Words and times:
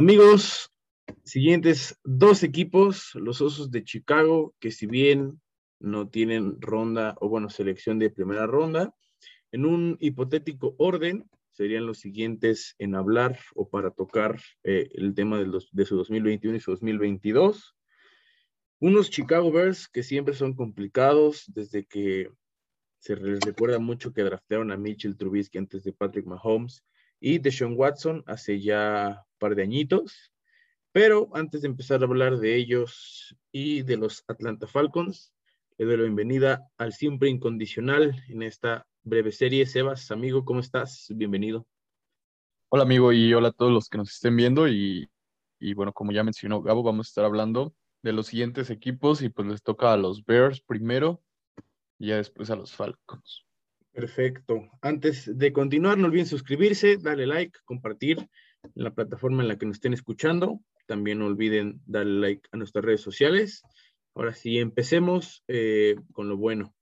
Amigos, 0.00 0.72
siguientes 1.24 1.94
dos 2.04 2.42
equipos, 2.42 3.10
los 3.16 3.42
Osos 3.42 3.70
de 3.70 3.84
Chicago, 3.84 4.54
que 4.58 4.70
si 4.70 4.86
bien 4.86 5.42
no 5.78 6.08
tienen 6.08 6.58
ronda 6.58 7.14
o 7.20 7.28
bueno, 7.28 7.50
selección 7.50 7.98
de 7.98 8.08
primera 8.08 8.46
ronda, 8.46 8.94
en 9.52 9.66
un 9.66 9.98
hipotético 10.00 10.74
orden 10.78 11.28
serían 11.50 11.84
los 11.84 11.98
siguientes 11.98 12.74
en 12.78 12.94
hablar 12.94 13.38
o 13.54 13.68
para 13.68 13.90
tocar 13.90 14.40
eh, 14.64 14.88
el 14.94 15.14
tema 15.14 15.38
de, 15.38 15.44
los, 15.44 15.68
de 15.70 15.84
su 15.84 15.98
2021 15.98 16.56
y 16.56 16.60
su 16.60 16.70
2022. 16.70 17.76
Unos 18.78 19.10
Chicago 19.10 19.52
Bears 19.52 19.86
que 19.86 20.02
siempre 20.02 20.32
son 20.32 20.54
complicados 20.54 21.44
desde 21.48 21.84
que 21.84 22.30
se 23.00 23.16
les 23.16 23.40
recuerda 23.40 23.78
mucho 23.78 24.14
que 24.14 24.22
draftearon 24.22 24.72
a 24.72 24.78
Mitchell 24.78 25.18
Trubisky 25.18 25.58
antes 25.58 25.84
de 25.84 25.92
Patrick 25.92 26.24
Mahomes 26.24 26.82
y 27.20 27.38
de 27.38 27.52
Sean 27.52 27.74
Watson 27.76 28.24
hace 28.26 28.60
ya 28.60 29.24
un 29.26 29.38
par 29.38 29.54
de 29.54 29.62
añitos. 29.62 30.32
Pero 30.92 31.28
antes 31.34 31.62
de 31.62 31.68
empezar 31.68 32.00
a 32.00 32.06
hablar 32.06 32.38
de 32.38 32.56
ellos 32.56 33.36
y 33.52 33.82
de 33.82 33.96
los 33.96 34.24
Atlanta 34.26 34.66
Falcons, 34.66 35.32
le 35.78 35.84
doy 35.84 35.96
la 35.98 36.02
bienvenida 36.04 36.68
al 36.78 36.92
siempre 36.92 37.28
incondicional 37.28 38.20
en 38.28 38.42
esta 38.42 38.86
breve 39.02 39.30
serie. 39.30 39.66
Sebas, 39.66 40.10
amigo, 40.10 40.44
¿cómo 40.44 40.60
estás? 40.60 41.06
Bienvenido. 41.14 41.66
Hola, 42.70 42.82
amigo, 42.82 43.12
y 43.12 43.32
hola 43.34 43.48
a 43.48 43.52
todos 43.52 43.72
los 43.72 43.88
que 43.88 43.98
nos 43.98 44.10
estén 44.10 44.36
viendo. 44.36 44.66
Y, 44.66 45.08
y 45.60 45.74
bueno, 45.74 45.92
como 45.92 46.12
ya 46.12 46.24
mencionó 46.24 46.62
Gabo, 46.62 46.82
vamos 46.82 47.06
a 47.06 47.10
estar 47.10 47.24
hablando 47.24 47.74
de 48.02 48.12
los 48.12 48.28
siguientes 48.28 48.70
equipos 48.70 49.22
y 49.22 49.28
pues 49.28 49.46
les 49.46 49.62
toca 49.62 49.92
a 49.92 49.96
los 49.96 50.24
Bears 50.24 50.60
primero 50.60 51.22
y 51.98 52.08
ya 52.08 52.16
después 52.16 52.50
a 52.50 52.56
los 52.56 52.72
Falcons. 52.74 53.46
Perfecto. 54.00 54.66
Antes 54.80 55.30
de 55.36 55.52
continuar, 55.52 55.98
no 55.98 56.06
olviden 56.06 56.24
suscribirse, 56.24 56.96
darle 56.96 57.26
like, 57.26 57.58
compartir 57.66 58.30
la 58.74 58.94
plataforma 58.94 59.42
en 59.42 59.48
la 59.48 59.58
que 59.58 59.66
nos 59.66 59.76
estén 59.76 59.92
escuchando. 59.92 60.58
También 60.86 61.18
no 61.18 61.26
olviden 61.26 61.82
darle 61.84 62.18
like 62.18 62.48
a 62.50 62.56
nuestras 62.56 62.82
redes 62.82 63.02
sociales. 63.02 63.62
Ahora 64.14 64.32
sí, 64.32 64.58
empecemos 64.58 65.44
eh, 65.48 65.96
con 66.14 66.30
lo 66.30 66.38
bueno. 66.38 66.74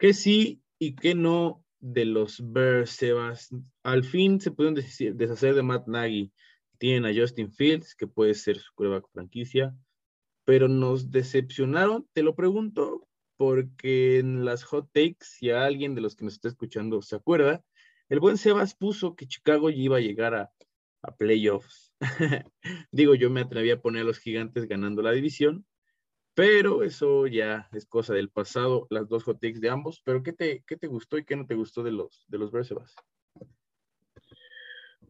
¿Qué 0.00 0.12
sí 0.12 0.60
y 0.80 0.96
qué 0.96 1.14
no 1.14 1.64
de 1.78 2.06
los 2.06 2.42
Bears, 2.44 2.90
Sebas? 2.90 3.54
Al 3.84 4.02
fin 4.02 4.40
se 4.40 4.50
pudieron 4.50 4.74
deshacer 4.74 5.54
de 5.54 5.62
Matt 5.62 5.86
Nagy. 5.86 6.32
Tienen 6.78 7.04
a 7.04 7.14
Justin 7.14 7.52
Fields, 7.52 7.94
que 7.94 8.08
puede 8.08 8.34
ser 8.34 8.58
su 8.58 8.74
prueba 8.74 9.00
franquicia 9.12 9.76
pero 10.50 10.66
nos 10.66 11.12
decepcionaron, 11.12 12.08
te 12.12 12.24
lo 12.24 12.34
pregunto, 12.34 13.06
porque 13.40 14.18
en 14.18 14.44
las 14.44 14.64
hot 14.64 14.90
takes, 14.92 15.24
si 15.24 15.48
alguien 15.50 15.94
de 15.94 16.02
los 16.02 16.14
que 16.14 16.26
nos 16.26 16.34
está 16.34 16.48
escuchando 16.48 17.00
se 17.00 17.16
acuerda, 17.16 17.64
el 18.10 18.20
buen 18.20 18.36
Sebas 18.36 18.74
puso 18.74 19.16
que 19.16 19.26
Chicago 19.26 19.70
iba 19.70 19.96
a 19.96 20.00
llegar 20.00 20.34
a, 20.34 20.52
playoffs. 21.16 21.94
Digo, 22.92 23.14
yo 23.14 23.30
me 23.30 23.40
atreví 23.40 23.70
a 23.70 23.80
poner 23.80 24.02
a 24.02 24.04
los 24.04 24.18
gigantes 24.18 24.68
ganando 24.68 25.00
la 25.00 25.12
división, 25.12 25.64
pero 26.34 26.82
eso 26.82 27.26
ya 27.26 27.66
es 27.72 27.86
cosa 27.86 28.12
del 28.12 28.28
pasado, 28.28 28.86
las 28.90 29.08
dos 29.08 29.24
hot 29.24 29.40
takes 29.40 29.60
de 29.60 29.70
ambos. 29.70 30.02
Pero 30.04 30.22
¿qué 30.22 30.34
te, 30.34 30.62
qué 30.66 30.76
te 30.76 30.88
gustó 30.88 31.16
y 31.16 31.24
qué 31.24 31.34
no 31.34 31.46
te 31.46 31.54
gustó 31.54 31.82
de 31.82 31.92
los, 31.92 32.26
de 32.28 32.36
los 32.36 32.52
Bears, 32.52 32.68
Sebas? 32.68 32.94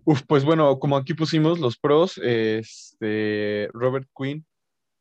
Uf, 0.04 0.22
pues 0.28 0.44
bueno, 0.44 0.78
como 0.78 0.96
aquí 0.96 1.14
pusimos 1.14 1.58
los 1.58 1.76
pros, 1.76 2.16
este, 2.22 3.68
Robert 3.72 4.08
Quinn 4.16 4.46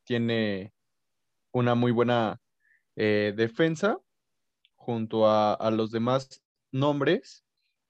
tiene 0.04 0.74
una 1.52 1.76
muy 1.76 1.92
buena 1.92 2.42
eh, 3.02 3.34
defensa 3.34 3.98
junto 4.76 5.26
a, 5.26 5.72
los 5.72 5.90
demás 5.90 6.44
nombres, 6.74 7.46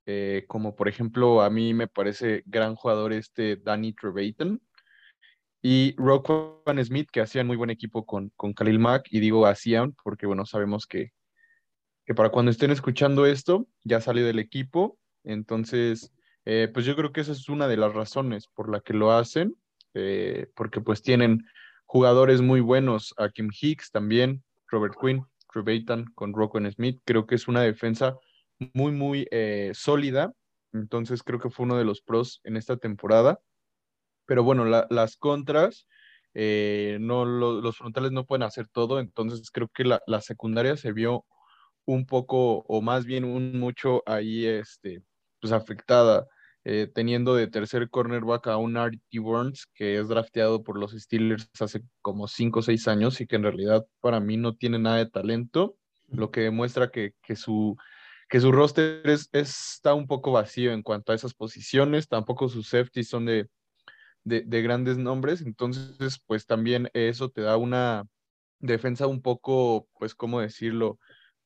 eh, 0.05 0.45
como 0.47 0.75
por 0.75 0.87
ejemplo 0.87 1.41
a 1.41 1.49
mí 1.49 1.73
me 1.73 1.87
parece 1.87 2.43
gran 2.45 2.75
jugador 2.75 3.13
este 3.13 3.55
Danny 3.55 3.91
Trevathan 3.93 4.61
y 5.63 5.95
Roquan 5.97 6.85
Smith, 6.85 7.09
que 7.11 7.21
hacían 7.21 7.47
muy 7.47 7.57
buen 7.57 7.71
equipo 7.71 8.05
con, 8.05 8.31
con 8.35 8.53
Khalil 8.53 8.77
Mack, 8.77 9.07
y 9.09 9.19
digo 9.19 9.47
hacían 9.47 9.95
porque 10.03 10.27
bueno, 10.27 10.45
sabemos 10.45 10.85
que, 10.85 11.11
que 12.05 12.13
para 12.13 12.29
cuando 12.29 12.51
estén 12.51 12.69
escuchando 12.69 13.25
esto 13.25 13.67
ya 13.83 14.01
salió 14.01 14.23
del 14.27 14.37
equipo, 14.37 14.99
entonces 15.23 16.13
eh, 16.45 16.69
pues 16.71 16.85
yo 16.85 16.95
creo 16.95 17.11
que 17.11 17.21
esa 17.21 17.31
es 17.31 17.49
una 17.49 17.67
de 17.67 17.77
las 17.77 17.95
razones 17.95 18.45
por 18.45 18.69
la 18.69 18.79
que 18.81 18.93
lo 18.93 19.11
hacen, 19.11 19.55
porque 20.53 20.81
pues 20.81 21.01
tienen 21.01 21.47
jugadores 21.87 22.41
muy 22.41 22.61
buenos, 22.61 23.15
a 23.17 23.29
Kim 23.29 23.49
Hicks 23.51 23.89
también, 23.89 24.43
Robert 24.71 24.95
Quinn, 24.99 25.25
Trevathan 25.51 26.05
con 26.15 26.33
Rocco 26.33 26.59
Smith. 26.71 26.99
Creo 27.05 27.25
que 27.25 27.35
es 27.35 27.47
una 27.47 27.61
defensa 27.61 28.17
muy, 28.73 28.91
muy 28.91 29.27
eh, 29.31 29.71
sólida. 29.73 30.33
Entonces 30.73 31.23
creo 31.23 31.39
que 31.39 31.49
fue 31.49 31.65
uno 31.65 31.77
de 31.77 31.85
los 31.85 32.01
pros 32.01 32.41
en 32.43 32.57
esta 32.57 32.77
temporada. 32.77 33.39
Pero 34.25 34.43
bueno, 34.43 34.65
las 34.65 35.17
contras, 35.17 35.87
eh, 36.35 36.97
no, 37.01 37.25
los 37.25 37.77
frontales 37.77 38.11
no 38.11 38.25
pueden 38.25 38.43
hacer 38.43 38.67
todo. 38.67 38.99
Entonces 38.99 39.49
creo 39.51 39.69
que 39.69 39.83
la, 39.83 40.01
la, 40.05 40.21
secundaria 40.21 40.77
se 40.77 40.91
vio 40.91 41.25
un 41.85 42.05
poco, 42.05 42.59
o 42.67 42.81
más 42.81 43.05
bien 43.05 43.23
un 43.25 43.59
mucho 43.59 44.03
ahí, 44.05 44.45
este, 44.45 45.01
pues 45.41 45.51
afectada. 45.51 46.27
Eh, 46.71 46.85
teniendo 46.85 47.33
de 47.33 47.47
tercer 47.47 47.89
cornerback 47.89 48.45
a 48.45 48.57
un 48.57 48.77
Artie 48.77 49.19
Burns, 49.19 49.65
que 49.73 49.97
es 49.97 50.07
drafteado 50.07 50.63
por 50.63 50.77
los 50.77 50.91
Steelers 50.91 51.49
hace 51.59 51.81
como 52.03 52.27
5 52.27 52.59
o 52.59 52.61
6 52.61 52.87
años 52.87 53.19
y 53.19 53.25
que 53.25 53.37
en 53.37 53.41
realidad 53.41 53.87
para 54.01 54.19
mí 54.19 54.37
no 54.37 54.55
tiene 54.55 54.77
nada 54.77 54.97
de 54.97 55.09
talento, 55.09 55.77
lo 56.09 56.29
que 56.29 56.41
demuestra 56.41 56.91
que, 56.91 57.15
su, 57.35 57.75
que 58.29 58.39
su 58.39 58.51
roster 58.51 59.01
es, 59.09 59.29
está 59.31 59.95
un 59.95 60.05
poco 60.05 60.31
vacío 60.31 60.71
en 60.71 60.83
cuanto 60.83 61.11
a 61.11 61.15
esas 61.15 61.33
posiciones, 61.33 62.07
tampoco 62.07 62.49
sus 62.49 62.69
safeties 62.69 63.09
son 63.09 63.25
de, 63.25 63.49
de, 64.23 64.61
grandes 64.61 64.99
nombres, 64.99 65.41
entonces 65.41 66.21
pues 66.27 66.45
también 66.45 66.91
eso 66.93 67.29
te 67.31 67.41
da 67.41 67.57
una 67.57 68.05
defensa 68.59 69.07
un 69.07 69.23
poco, 69.23 69.87
pues, 69.97 70.13
¿cómo 70.13 70.39
decirlo? 70.39 70.99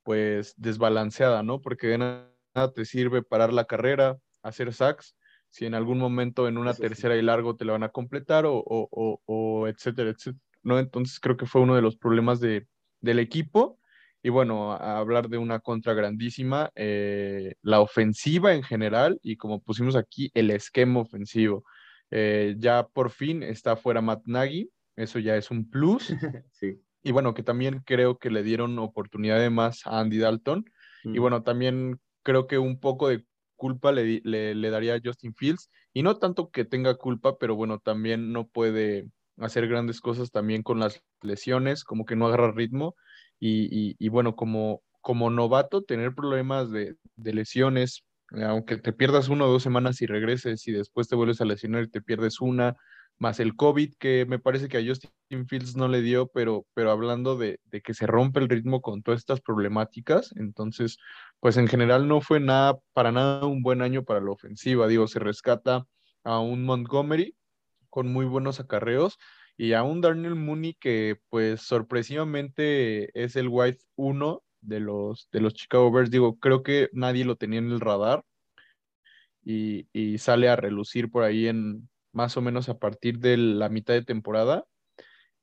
Pues 0.03 0.53
desbalanceada, 0.57 1.43
¿no? 1.43 1.61
Porque 1.61 1.87
de 1.87 1.97
nada 1.97 2.73
te 2.75 2.83
sirve 2.83 3.23
parar 3.23 3.53
la 3.53 3.63
carrera, 3.63 4.17
hacer 4.43 4.73
sacks, 4.73 5.15
si 5.49 5.65
en 5.65 5.75
algún 5.75 5.97
momento 5.97 6.47
en 6.47 6.57
una 6.57 6.73
tercera 6.73 7.15
y 7.15 7.21
largo 7.21 7.55
te 7.55 7.65
la 7.65 7.73
van 7.73 7.83
a 7.83 7.89
completar 7.89 8.45
o, 8.45 8.55
o, 8.55 9.21
o, 9.25 9.67
etcétera, 9.67 10.09
etcétera, 10.09 10.41
¿no? 10.63 10.79
Entonces 10.79 11.19
creo 11.19 11.37
que 11.37 11.45
fue 11.45 11.61
uno 11.61 11.75
de 11.75 11.81
los 11.81 11.95
problemas 11.95 12.39
de, 12.39 12.67
del 13.01 13.19
equipo. 13.19 13.79
Y 14.25 14.29
bueno, 14.29 14.71
a 14.71 14.97
hablar 14.97 15.27
de 15.27 15.37
una 15.37 15.59
contra 15.59 15.93
grandísima, 15.93 16.71
eh, 16.75 17.55
la 17.61 17.81
ofensiva 17.81 18.53
en 18.53 18.63
general 18.63 19.19
y 19.21 19.35
como 19.35 19.61
pusimos 19.61 19.97
aquí, 19.97 20.31
el 20.33 20.49
esquema 20.49 21.01
ofensivo. 21.01 21.65
Eh, 22.09 22.55
ya 22.57 22.87
por 22.87 23.09
fin 23.09 23.43
está 23.43 23.75
fuera 23.75 24.01
Matt 24.01 24.21
Nagy, 24.25 24.71
eso 24.95 25.19
ya 25.19 25.35
es 25.35 25.51
un 25.51 25.69
plus. 25.69 26.07
sí. 26.51 26.81
Y 27.03 27.11
bueno, 27.11 27.33
que 27.33 27.43
también 27.43 27.81
creo 27.85 28.17
que 28.17 28.29
le 28.29 28.43
dieron 28.43 28.79
oportunidad 28.79 29.39
de 29.39 29.49
más 29.49 29.85
a 29.85 29.99
Andy 29.99 30.19
Dalton. 30.19 30.65
Y 31.03 31.19
bueno, 31.19 31.43
también 31.43 31.99
creo 32.23 32.47
que 32.47 32.57
un 32.57 32.79
poco 32.79 33.09
de 33.09 33.25
culpa 33.63 33.93
le, 33.93 34.19
le, 34.25 34.69
daría 34.69 34.95
a 34.95 35.01
Justin 35.01 35.33
Fields. 35.33 35.69
Y 35.93 36.03
no 36.03 36.17
tanto 36.17 36.49
que 36.51 36.65
tenga 36.65 36.95
culpa, 36.95 37.37
pero 37.37 37.55
bueno, 37.55 37.79
también 37.79 38.33
no 38.33 38.45
puede 38.45 39.07
hacer 39.37 39.69
grandes 39.69 40.01
cosas 40.01 40.31
también 40.31 40.63
con 40.63 40.81
las 40.81 41.01
lesiones, 41.21 41.85
como 41.85 42.03
que 42.03 42.17
no 42.17 42.27
agarra 42.27 42.51
ritmo. 42.51 42.93
Y, 43.39 43.95
y, 43.97 44.09
bueno, 44.09 44.35
como, 44.35 44.81
como 44.99 45.29
novato, 45.29 45.81
tener 45.83 46.13
problemas 46.13 46.71
de, 46.71 46.97
de, 47.15 47.33
lesiones, 47.33 48.03
aunque 48.31 48.75
te 48.75 48.91
pierdas 48.91 49.29
una 49.29 49.45
o 49.45 49.51
dos 49.51 49.63
semanas 49.63 50.01
y 50.01 50.07
regreses 50.07 50.67
y 50.67 50.73
después 50.73 51.07
te 51.07 51.15
vuelves 51.15 51.39
a 51.39 51.45
lesionar 51.45 51.83
y 51.83 51.89
te 51.89 52.01
pierdes 52.01 52.41
una, 52.41 52.75
más 53.19 53.39
el 53.39 53.55
COVID, 53.55 53.93
que 53.99 54.25
me 54.27 54.39
parece 54.39 54.67
que 54.67 54.77
a 54.77 54.85
Justin 54.85 55.47
Fields 55.47 55.75
no 55.75 55.87
le 55.87 56.01
dio, 56.01 56.27
pero, 56.27 56.65
pero 56.73 56.91
hablando 56.91 57.37
de, 57.37 57.59
de, 57.65 57.81
que 57.81 57.93
se 57.93 58.07
rompe 58.07 58.39
el 58.39 58.49
ritmo 58.49 58.81
con 58.81 59.01
todas 59.01 59.19
estas 59.19 59.41
problemáticas, 59.41 60.33
entonces, 60.35 60.97
pues 61.39 61.57
en 61.57 61.67
general 61.67 62.07
no 62.07 62.21
fue 62.21 62.39
nada, 62.39 62.77
para 62.93 63.11
nada 63.11 63.45
un 63.45 63.63
buen 63.63 63.81
año 63.81 64.03
para 64.03 64.21
la 64.21 64.31
ofensiva, 64.31 64.87
digo, 64.87 65.07
se 65.07 65.19
rescata 65.19 65.85
a 66.23 66.39
un 66.39 66.65
Montgomery 66.65 67.35
con 67.89 68.11
muy 68.11 68.25
buenos 68.25 68.59
acarreos 68.59 69.17
y 69.57 69.73
a 69.73 69.83
un 69.83 70.01
Darnell 70.01 70.35
Mooney 70.35 70.73
que 70.75 71.17
pues 71.29 71.61
sorpresivamente 71.61 73.09
es 73.21 73.35
el 73.35 73.47
White 73.49 73.83
1 73.95 74.43
de 74.61 74.79
los, 74.79 75.29
de 75.31 75.41
los 75.41 75.53
Chicago 75.53 75.91
Bears, 75.91 76.09
digo, 76.11 76.39
creo 76.39 76.63
que 76.63 76.89
nadie 76.93 77.25
lo 77.25 77.35
tenía 77.35 77.59
en 77.59 77.71
el 77.71 77.79
radar 77.79 78.23
y, 79.43 79.87
y 79.93 80.17
sale 80.17 80.49
a 80.49 80.55
relucir 80.55 81.11
por 81.11 81.23
ahí 81.23 81.47
en, 81.47 81.89
más 82.13 82.37
o 82.37 82.41
menos 82.41 82.69
a 82.69 82.79
partir 82.79 83.19
de 83.19 83.37
la 83.37 83.69
mitad 83.69 83.93
de 83.93 84.03
temporada. 84.03 84.65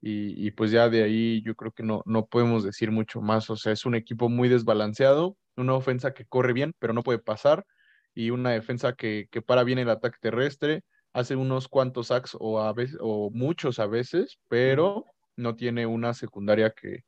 Y, 0.02 0.50
pues 0.52 0.70
ya 0.70 0.88
de 0.88 1.02
ahí 1.02 1.42
yo 1.42 1.54
creo 1.54 1.72
que 1.72 1.82
no, 1.82 2.02
no 2.06 2.26
podemos 2.26 2.64
decir 2.64 2.90
mucho 2.90 3.20
más. 3.20 3.50
O 3.50 3.56
sea, 3.56 3.72
es 3.72 3.84
un 3.84 3.94
equipo 3.94 4.30
muy 4.30 4.48
desbalanceado, 4.48 5.36
una 5.56 5.74
ofensa 5.74 6.14
que 6.14 6.24
corre 6.24 6.54
bien, 6.54 6.74
pero 6.78 6.94
no 6.94 7.02
puede 7.02 7.18
pasar, 7.18 7.66
y 8.14 8.30
una 8.30 8.50
defensa 8.50 8.94
que, 8.94 9.28
para 9.46 9.64
bien 9.64 9.78
el 9.78 9.90
ataque 9.90 10.18
terrestre, 10.20 10.82
hace 11.12 11.36
unos 11.36 11.68
cuantos 11.68 12.08
sacks 12.08 12.36
o, 12.38 12.60
a 12.60 12.72
veces, 12.72 12.98
o 13.00 13.30
muchos 13.30 13.78
a 13.78 13.86
veces, 13.86 14.38
pero 14.48 15.04
no 15.36 15.56
tiene 15.56 15.86
una 15.86 16.14
secundaria 16.14 16.70
que, 16.70 17.04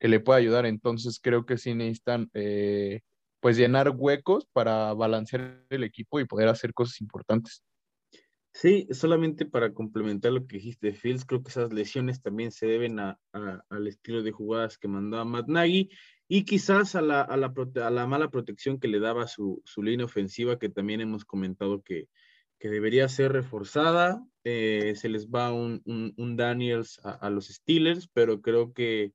le 0.00 0.20
pueda 0.20 0.38
ayudar. 0.38 0.66
Entonces 0.66 1.18
creo 1.22 1.46
que 1.46 1.56
sí 1.56 1.74
necesitan 1.74 2.30
eh, 2.34 3.00
pues 3.40 3.56
llenar 3.56 3.90
huecos 3.96 4.46
para 4.52 4.92
balancear 4.92 5.64
el 5.70 5.84
equipo 5.84 6.20
y 6.20 6.26
poder 6.26 6.48
hacer 6.48 6.74
cosas 6.74 7.00
importantes. 7.00 7.62
Sí, 8.56 8.86
solamente 8.92 9.46
para 9.46 9.74
complementar 9.74 10.30
lo 10.30 10.46
que 10.46 10.58
dijiste, 10.58 10.92
Fields, 10.92 11.24
creo 11.24 11.42
que 11.42 11.48
esas 11.48 11.72
lesiones 11.72 12.22
también 12.22 12.52
se 12.52 12.66
deben 12.66 13.00
al 13.00 13.86
estilo 13.88 14.22
de 14.22 14.30
jugadas 14.30 14.78
que 14.78 14.86
mandaba 14.86 15.24
Matt 15.24 15.48
Nagy 15.48 15.90
y 16.28 16.44
quizás 16.44 16.94
a 16.94 17.02
la, 17.02 17.22
a 17.22 17.36
la, 17.36 18.06
mala 18.06 18.30
protección 18.30 18.78
que 18.78 18.86
le 18.86 19.00
daba 19.00 19.26
su, 19.26 19.60
su, 19.64 19.82
línea 19.82 20.06
ofensiva, 20.06 20.56
que 20.60 20.68
también 20.68 21.00
hemos 21.00 21.24
comentado 21.24 21.82
que, 21.82 22.08
que 22.60 22.68
debería 22.68 23.08
ser 23.08 23.32
reforzada. 23.32 24.24
Eh, 24.44 24.94
se 24.94 25.08
les 25.08 25.28
va 25.28 25.52
un, 25.52 25.82
un, 25.84 26.36
Daniels 26.36 27.00
a, 27.02 27.28
los 27.30 27.48
Steelers, 27.48 28.06
pero 28.06 28.40
creo 28.40 28.72
que, 28.72 29.14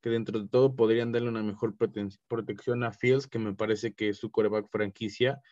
que, 0.00 0.08
dentro 0.08 0.40
de 0.40 0.48
todo 0.48 0.76
podrían 0.76 1.12
darle 1.12 1.28
una 1.28 1.42
mejor 1.42 1.76
protección 1.76 2.84
a 2.84 2.92
Fields, 2.92 3.26
que 3.26 3.38
me 3.38 3.54
parece 3.54 3.92
que 3.92 4.08
es 4.08 4.16
su 4.16 4.30
coreback 4.30 4.70
franquicia 4.70 5.42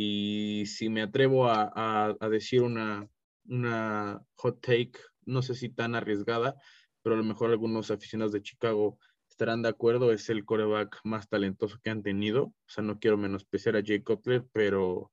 y 0.00 0.64
si 0.66 0.90
me 0.90 1.02
atrevo 1.02 1.48
a, 1.48 2.16
decir 2.30 2.62
una, 2.62 3.08
una 3.48 4.22
hot 4.36 4.60
take, 4.60 4.92
no 5.26 5.42
sé 5.42 5.56
si 5.56 5.70
tan 5.70 5.96
arriesgada, 5.96 6.54
pero 7.02 7.16
a 7.16 7.18
lo 7.18 7.24
mejor 7.24 7.50
algunos 7.50 7.90
aficionados 7.90 8.30
de 8.30 8.40
Chicago 8.40 9.00
estarán 9.28 9.62
de 9.62 9.70
acuerdo, 9.70 10.12
es 10.12 10.30
el 10.30 10.44
coreback 10.44 11.00
más 11.02 11.28
talentoso 11.28 11.80
que 11.82 11.90
han 11.90 12.04
tenido. 12.04 12.44
O 12.44 12.68
sea, 12.68 12.84
no 12.84 13.00
quiero 13.00 13.16
menospreciar 13.16 13.74
a 13.74 13.82
Jay 13.84 14.00
Cutler, 14.00 14.46
pero, 14.52 15.10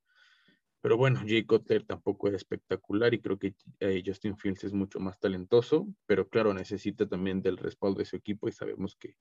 pero 0.81 0.97
bueno, 0.97 1.19
Jay 1.25 1.45
Cutler 1.45 1.83
tampoco 1.83 2.27
es 2.27 2.35
espectacular 2.35 3.11
y 3.15 3.21
creo 3.21 3.39
que 3.39 3.55
eh, 3.79 4.03
Justin 4.05 4.37
Fields 4.37 4.65
es 4.65 4.73
mucho 4.73 4.99
más 4.99 5.19
talentoso, 5.19 5.87
pero 6.05 6.29
claro, 6.29 6.53
necesita 6.53 7.07
también 7.07 7.41
del 7.41 7.57
respaldo 7.57 7.97
de 7.97 8.05
su 8.05 8.17
equipo 8.17 8.47
y 8.47 8.51
sabemos 8.51 8.95
que 8.95 9.15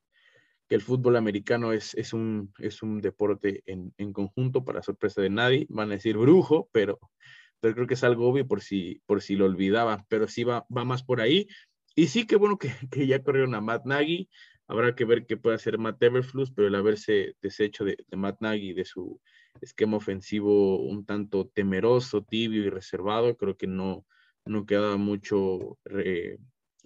que 0.68 0.74
el 0.74 0.82
fútbol 0.82 1.16
americano 1.16 1.72
es, 1.72 1.94
es, 1.94 2.12
un, 2.12 2.52
es 2.58 2.82
un 2.82 3.00
deporte 3.00 3.62
en, 3.66 3.92
en, 3.98 4.12
conjunto 4.12 4.64
para 4.64 4.82
sorpresa 4.82 5.20
de 5.20 5.30
nadie. 5.30 5.66
Van 5.68 5.90
a 5.90 5.94
decir 5.94 6.16
brujo, 6.16 6.68
pero, 6.72 6.98
pero 7.60 7.74
creo 7.74 7.86
que 7.86 7.94
es 7.94 8.04
algo 8.04 8.28
obvio 8.28 8.46
por 8.46 8.62
si, 8.62 9.00
por 9.06 9.22
si 9.22 9.36
lo 9.36 9.44
olvidaba, 9.44 10.04
pero 10.08 10.28
sí 10.28 10.44
va, 10.44 10.66
va 10.74 10.84
más 10.84 11.02
por 11.02 11.20
ahí. 11.20 11.46
Y 11.94 12.06
sí, 12.08 12.26
que 12.26 12.36
bueno 12.36 12.58
que, 12.58 12.68
que, 12.90 13.06
ya 13.06 13.22
corrieron 13.22 13.54
a 13.54 13.60
Matt 13.60 13.84
Nagy. 13.84 14.28
Habrá 14.66 14.94
que 14.94 15.04
ver 15.04 15.26
qué 15.26 15.36
puede 15.36 15.56
hacer 15.56 15.78
Matt 15.78 16.02
Everflus, 16.02 16.50
pero 16.50 16.68
el 16.68 16.74
haberse 16.74 17.36
deshecho 17.42 17.84
de, 17.84 17.98
de 18.08 18.16
Matt 18.16 18.40
Nagy, 18.40 18.72
de 18.72 18.86
su 18.86 19.20
esquema 19.60 19.98
ofensivo 19.98 20.80
un 20.80 21.04
tanto 21.04 21.48
temeroso, 21.48 22.22
tibio 22.22 22.64
y 22.64 22.70
reservado, 22.70 23.36
creo 23.36 23.56
que 23.56 23.66
no, 23.66 24.06
no 24.46 24.66
queda 24.66 24.96
mucho 24.96 25.78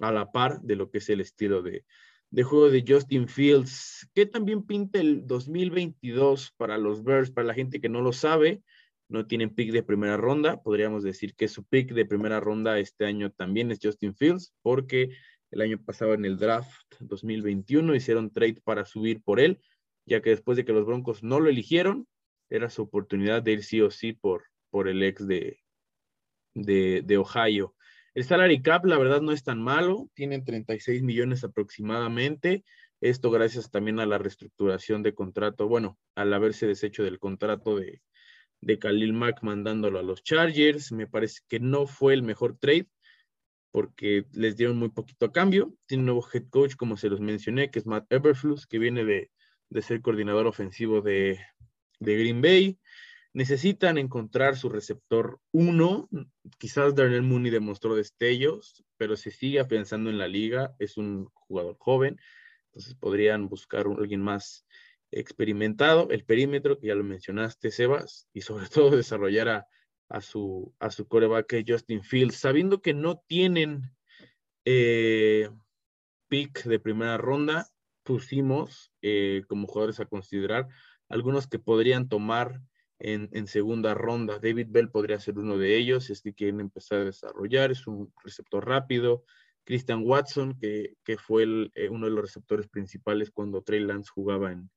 a 0.00 0.12
la 0.12 0.30
par 0.32 0.60
de 0.60 0.76
lo 0.76 0.90
que 0.90 0.98
es 0.98 1.08
el 1.08 1.20
estilo 1.20 1.62
de, 1.62 1.84
de 2.30 2.42
juego 2.42 2.70
de 2.70 2.84
Justin 2.86 3.28
Fields. 3.28 4.08
¿Qué 4.14 4.26
también 4.26 4.62
pinta 4.62 5.00
el 5.00 5.26
2022 5.26 6.52
para 6.56 6.78
los 6.78 7.02
Bears? 7.02 7.30
Para 7.30 7.46
la 7.46 7.54
gente 7.54 7.80
que 7.80 7.88
no 7.88 8.02
lo 8.02 8.12
sabe, 8.12 8.62
no 9.08 9.26
tienen 9.26 9.54
pick 9.54 9.72
de 9.72 9.82
primera 9.82 10.16
ronda. 10.16 10.62
Podríamos 10.62 11.02
decir 11.02 11.34
que 11.34 11.48
su 11.48 11.64
pick 11.64 11.92
de 11.92 12.04
primera 12.04 12.40
ronda 12.40 12.78
este 12.78 13.06
año 13.06 13.30
también 13.30 13.70
es 13.70 13.78
Justin 13.82 14.14
Fields, 14.14 14.52
porque 14.62 15.10
el 15.50 15.62
año 15.62 15.82
pasado 15.82 16.14
en 16.14 16.24
el 16.24 16.36
draft 16.36 16.94
2021 17.00 17.94
hicieron 17.94 18.30
trade 18.30 18.60
para 18.62 18.84
subir 18.84 19.22
por 19.22 19.40
él, 19.40 19.60
ya 20.04 20.20
que 20.20 20.30
después 20.30 20.56
de 20.56 20.64
que 20.64 20.72
los 20.72 20.84
Broncos 20.84 21.22
no 21.22 21.40
lo 21.40 21.48
eligieron, 21.48 22.06
era 22.50 22.68
su 22.70 22.82
oportunidad 22.82 23.42
de 23.42 23.52
ir 23.52 23.64
sí 23.64 23.80
o 23.80 23.90
sí 23.90 24.12
por, 24.12 24.44
por 24.70 24.88
el 24.88 25.02
ex 25.02 25.26
de, 25.26 25.60
de, 26.54 27.02
de 27.04 27.18
Ohio. 27.18 27.74
El 28.14 28.24
salary 28.24 28.62
cap, 28.62 28.84
la 28.84 28.98
verdad, 28.98 29.20
no 29.20 29.32
es 29.32 29.44
tan 29.44 29.62
malo, 29.62 30.10
tienen 30.14 30.44
36 30.44 31.02
millones 31.02 31.44
aproximadamente. 31.44 32.64
Esto 33.00 33.30
gracias 33.30 33.70
también 33.70 34.00
a 34.00 34.06
la 34.06 34.18
reestructuración 34.18 35.02
de 35.02 35.14
contrato, 35.14 35.68
bueno, 35.68 35.98
al 36.14 36.32
haberse 36.34 36.66
deshecho 36.66 37.04
del 37.04 37.18
contrato 37.18 37.76
de, 37.76 38.02
de 38.60 38.78
Khalil 38.78 39.12
Mack 39.12 39.42
mandándolo 39.42 39.98
a 39.98 40.02
los 40.02 40.22
Chargers. 40.22 40.92
Me 40.92 41.06
parece 41.06 41.40
que 41.48 41.60
no 41.60 41.86
fue 41.86 42.14
el 42.14 42.22
mejor 42.22 42.58
trade 42.58 42.88
porque 43.70 44.26
les 44.32 44.56
dieron 44.56 44.78
muy 44.78 44.88
poquito 44.88 45.26
a 45.26 45.32
cambio. 45.32 45.74
Tiene 45.86 46.02
un 46.02 46.06
nuevo 46.06 46.26
head 46.32 46.48
coach, 46.50 46.74
como 46.74 46.96
se 46.96 47.08
los 47.08 47.20
mencioné, 47.20 47.70
que 47.70 47.78
es 47.78 47.86
Matt 47.86 48.10
Eberflus, 48.12 48.66
que 48.66 48.78
viene 48.78 49.04
de, 49.04 49.30
de 49.70 49.82
ser 49.82 50.00
coordinador 50.00 50.46
ofensivo 50.46 51.00
de, 51.00 51.38
de 52.00 52.18
Green 52.18 52.42
Bay. 52.42 52.78
Necesitan 53.38 53.98
encontrar 53.98 54.56
su 54.56 54.68
receptor 54.68 55.38
uno. 55.52 56.08
Quizás 56.58 56.96
Darnell 56.96 57.22
Mooney 57.22 57.52
demostró 57.52 57.94
destellos, 57.94 58.84
pero 58.96 59.16
se 59.16 59.30
sigue 59.30 59.60
afianzando 59.60 60.10
en 60.10 60.18
la 60.18 60.26
liga. 60.26 60.74
Es 60.80 60.96
un 60.96 61.26
jugador 61.34 61.76
joven, 61.78 62.18
entonces 62.64 62.96
podrían 62.96 63.48
buscar 63.48 63.86
a 63.86 63.90
alguien 63.90 64.22
más 64.22 64.66
experimentado. 65.12 66.08
El 66.10 66.24
perímetro, 66.24 66.80
que 66.80 66.88
ya 66.88 66.96
lo 66.96 67.04
mencionaste, 67.04 67.70
Sebas, 67.70 68.28
y 68.32 68.40
sobre 68.40 68.66
todo 68.74 68.90
desarrollar 68.90 69.48
a, 69.48 69.68
a 70.08 70.20
su, 70.20 70.74
a 70.80 70.90
su 70.90 71.06
coreback 71.06 71.64
Justin 71.64 72.02
Fields, 72.02 72.40
sabiendo 72.40 72.82
que 72.82 72.92
no 72.92 73.22
tienen 73.28 73.82
eh, 74.64 75.48
pick 76.26 76.64
de 76.64 76.80
primera 76.80 77.18
ronda, 77.18 77.68
pusimos 78.02 78.92
eh, 79.00 79.44
como 79.46 79.68
jugadores 79.68 80.00
a 80.00 80.06
considerar 80.06 80.66
algunos 81.08 81.46
que 81.46 81.60
podrían 81.60 82.08
tomar 82.08 82.60
en, 82.98 83.46
segunda 83.46 83.94
ronda. 83.94 84.38
David 84.38 84.68
Bell 84.70 84.90
podría 84.90 85.20
ser 85.20 85.38
uno 85.38 85.58
de 85.58 85.76
ellos, 85.76 86.10
es 86.10 86.20
que 86.20 86.34
quieren 86.34 86.60
empezar 86.60 87.00
a 87.00 87.04
desarrollar, 87.04 87.70
es 87.70 87.86
un 87.86 88.12
receptor 88.24 88.66
rápido. 88.66 89.24
Christian 89.64 90.02
Watson, 90.04 90.58
que, 90.58 90.96
fue 91.18 91.70
eh, 91.74 91.88
uno 91.90 92.06
de 92.06 92.12
los 92.12 92.22
receptores 92.22 92.68
principales 92.68 93.30
cuando 93.30 93.62
Trey 93.62 93.80
Lance 93.80 94.10
jugaba 94.12 94.52
en, 94.52 94.70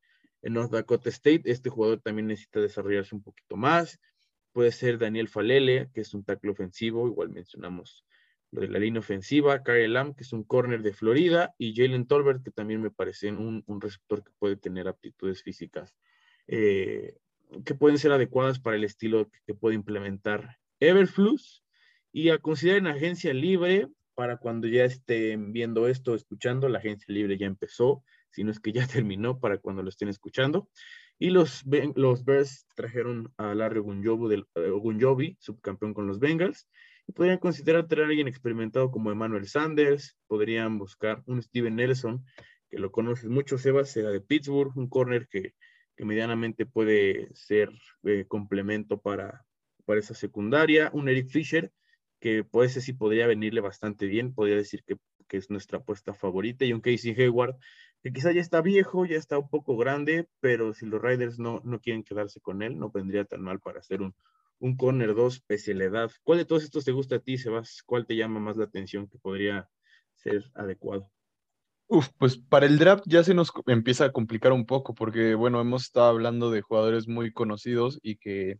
North 0.44 0.71
Dakota 0.71 1.09
State. 1.09 1.44
Este 1.45 1.69
jugador 1.69 2.01
también 2.01 2.27
necesita 2.27 2.59
desarrollarse 2.59 3.15
un 3.15 3.21
poquito 3.21 3.56
más. 3.56 4.00
Puede 4.51 4.71
ser 4.71 4.97
Daniel 4.97 5.29
Falele, 5.29 5.89
que 5.94 6.01
es 6.01 6.13
un 6.13 6.23
tackle 6.23 6.51
ofensivo, 6.51 7.07
igual 7.07 7.29
mencionamos 7.29 8.06
lo 8.50 8.62
de 8.62 8.68
la 8.68 8.79
línea 8.79 9.00
ofensiva, 9.00 9.63
Kyle 9.63 9.94
Lamb, 9.94 10.13
que 10.13 10.23
es 10.23 10.33
un 10.33 10.44
corner 10.44 10.81
de 10.81 10.91
Florida, 10.91 11.56
y 11.57 11.73
Jalen 11.73 12.06
Tolbert, 12.06 12.44
que 12.44 12.51
también 12.51 12.81
me 12.81 12.91
parece 12.91 13.31
un, 13.31 13.63
un 13.65 13.79
receptor 13.79 14.25
que 14.25 14.31
puede 14.39 14.57
tener 14.57 14.89
aptitudes 14.89 15.41
físicas 15.41 15.95
eh, 16.47 17.18
que 17.65 17.75
pueden 17.75 17.98
ser 17.98 18.12
adecuadas 18.12 18.59
para 18.59 18.75
el 18.75 18.83
estilo 18.83 19.30
que 19.45 19.53
puede 19.53 19.75
implementar 19.75 20.57
Everflux 20.80 21.63
y 22.12 22.30
a 22.30 22.39
considerar 22.39 22.80
en 22.80 22.88
agencia 22.88 23.33
libre 23.33 23.88
para 24.15 24.38
cuando 24.38 24.68
ya 24.68 24.86
estén 24.86 25.53
viendo 25.53 25.88
esto, 25.88 26.15
escuchando, 26.15 26.69
la 26.69 26.80
agencia 26.80 27.13
libre 27.13 27.37
ya 27.37 27.47
empezó, 27.47 28.04
si 28.30 28.44
no 28.44 28.52
es 28.52 28.59
que 28.59 28.71
ya 28.71 28.87
terminó 28.87 29.40
para 29.40 29.57
cuando 29.57 29.83
lo 29.83 29.90
estén 29.90 30.09
escuchando. 30.09 30.69
Y 31.18 31.30
los, 31.30 31.64
los 31.95 32.25
Bears 32.25 32.66
trajeron 32.75 33.31
a 33.37 33.54
Larry 33.54 33.80
Gunjobi, 33.80 34.30
del, 34.30 35.37
subcampeón 35.40 35.94
con 35.94 36.07
los 36.07 36.19
Bengals, 36.19 36.68
y 37.07 37.11
podrían 37.14 37.37
considerar 37.37 37.87
traer 37.87 38.06
a 38.06 38.09
alguien 38.09 38.28
experimentado 38.28 38.92
como 38.92 39.11
Emmanuel 39.11 39.47
Sanders, 39.47 40.18
podrían 40.28 40.78
buscar 40.80 41.21
un 41.28 41.42
Steven 41.42 41.75
Nelson, 41.75 42.25
que 42.69 42.80
lo 42.80 42.92
conoces 42.92 43.30
mucho, 43.30 43.57
Sebas, 43.57 43.95
era 43.97 44.09
de 44.09 44.21
Pittsburgh, 44.21 44.75
un 44.75 44.87
corner 44.87 45.28
que 45.28 45.54
que 46.01 46.05
medianamente 46.05 46.65
puede 46.65 47.29
ser 47.35 47.69
eh, 48.05 48.25
complemento 48.27 48.99
para, 48.99 49.45
para 49.85 49.99
esa 49.99 50.15
secundaria. 50.15 50.89
Un 50.93 51.09
Eric 51.09 51.29
Fisher, 51.29 51.71
que 52.19 52.43
puede 52.43 52.69
ser 52.69 52.81
sí 52.81 52.93
podría 52.93 53.27
venirle 53.27 53.61
bastante 53.61 54.07
bien, 54.07 54.33
podría 54.33 54.55
decir 54.55 54.83
que, 54.83 54.95
que, 55.27 55.37
es 55.37 55.51
nuestra 55.51 55.77
apuesta 55.77 56.15
favorita. 56.15 56.65
Y 56.65 56.73
un 56.73 56.81
Casey 56.81 57.11
Hayward, 57.11 57.55
que 58.01 58.11
quizá 58.11 58.31
ya 58.31 58.41
está 58.41 58.61
viejo, 58.61 59.05
ya 59.05 59.17
está 59.17 59.37
un 59.37 59.47
poco 59.47 59.77
grande, 59.77 60.27
pero 60.39 60.73
si 60.73 60.87
los 60.87 60.99
Riders 60.99 61.37
no, 61.37 61.61
no 61.65 61.79
quieren 61.79 62.01
quedarse 62.03 62.41
con 62.41 62.63
él, 62.63 62.79
no 62.79 62.89
vendría 62.89 63.25
tan 63.25 63.43
mal 63.43 63.59
para 63.59 63.77
hacer 63.77 64.01
un, 64.01 64.15
un 64.57 64.77
corner 64.77 65.13
2 65.13 65.41
pese 65.41 65.73
a 65.73 65.75
la 65.75 65.83
edad. 65.83 66.11
¿Cuál 66.23 66.39
de 66.39 66.45
todos 66.45 66.63
estos 66.63 66.83
te 66.83 66.93
gusta 66.93 67.17
a 67.17 67.19
ti, 67.19 67.37
Sebas? 67.37 67.83
¿Cuál 67.85 68.07
te 68.07 68.15
llama 68.15 68.39
más 68.39 68.57
la 68.57 68.63
atención 68.63 69.07
que 69.07 69.19
podría 69.19 69.69
ser 70.15 70.45
adecuado? 70.55 71.11
Uf, 71.94 72.07
pues 72.18 72.38
para 72.38 72.68
el 72.68 72.80
draft 72.80 73.04
ya 73.06 73.21
se 73.21 73.33
nos 73.33 73.52
empieza 73.68 74.06
a 74.06 74.12
complicar 74.14 74.54
un 74.54 74.66
poco 74.66 74.95
porque, 74.95 75.36
bueno, 75.36 75.60
hemos 75.60 75.83
estado 75.83 76.07
hablando 76.07 76.50
de 76.50 76.62
jugadores 76.62 77.10
muy 77.10 77.33
conocidos 77.33 78.00
y 78.02 78.16
que 78.16 78.60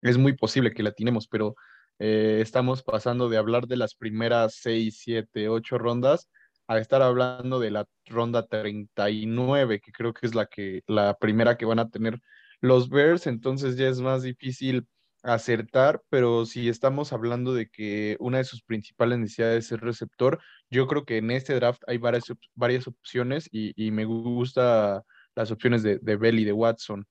es 0.00 0.16
muy 0.16 0.34
posible 0.34 0.72
que 0.72 0.82
la 0.82 0.92
tenemos, 0.92 1.28
pero 1.28 1.56
eh, 1.98 2.38
estamos 2.40 2.82
pasando 2.82 3.28
de 3.28 3.36
hablar 3.36 3.66
de 3.66 3.76
las 3.76 3.94
primeras 3.94 4.54
6, 4.62 4.98
7, 4.98 5.50
8 5.50 5.76
rondas 5.76 6.30
a 6.68 6.78
estar 6.78 7.02
hablando 7.02 7.60
de 7.60 7.70
la 7.70 7.84
ronda 8.06 8.46
39, 8.46 9.80
que 9.80 9.92
creo 9.92 10.14
que 10.14 10.26
es 10.26 10.34
la, 10.34 10.46
que, 10.46 10.80
la 10.86 11.18
primera 11.18 11.58
que 11.58 11.66
van 11.66 11.80
a 11.80 11.90
tener 11.90 12.18
los 12.62 12.88
Bears, 12.88 13.26
entonces 13.26 13.76
ya 13.76 13.88
es 13.88 14.00
más 14.00 14.22
difícil 14.22 14.86
acertar, 15.34 16.02
pero 16.08 16.46
si 16.46 16.68
estamos 16.68 17.12
hablando 17.12 17.54
de 17.54 17.68
que 17.68 18.16
una 18.20 18.38
de 18.38 18.44
sus 18.44 18.62
principales 18.62 19.18
necesidades 19.18 19.70
es 19.72 19.80
receptor, 19.80 20.40
yo 20.70 20.86
creo 20.86 21.04
que 21.04 21.18
en 21.18 21.30
este 21.30 21.54
draft 21.54 21.82
hay 21.86 21.98
varias, 21.98 22.24
varias 22.54 22.86
opciones 22.86 23.48
y, 23.52 23.90
me 23.90 24.04
gusta 24.04 25.02
las 25.34 25.50
opciones 25.50 25.82
de, 25.82 25.98
de 25.98 26.16
Bell 26.16 26.38
y 26.38 26.44
de 26.44 26.52
Watson. 26.52 27.06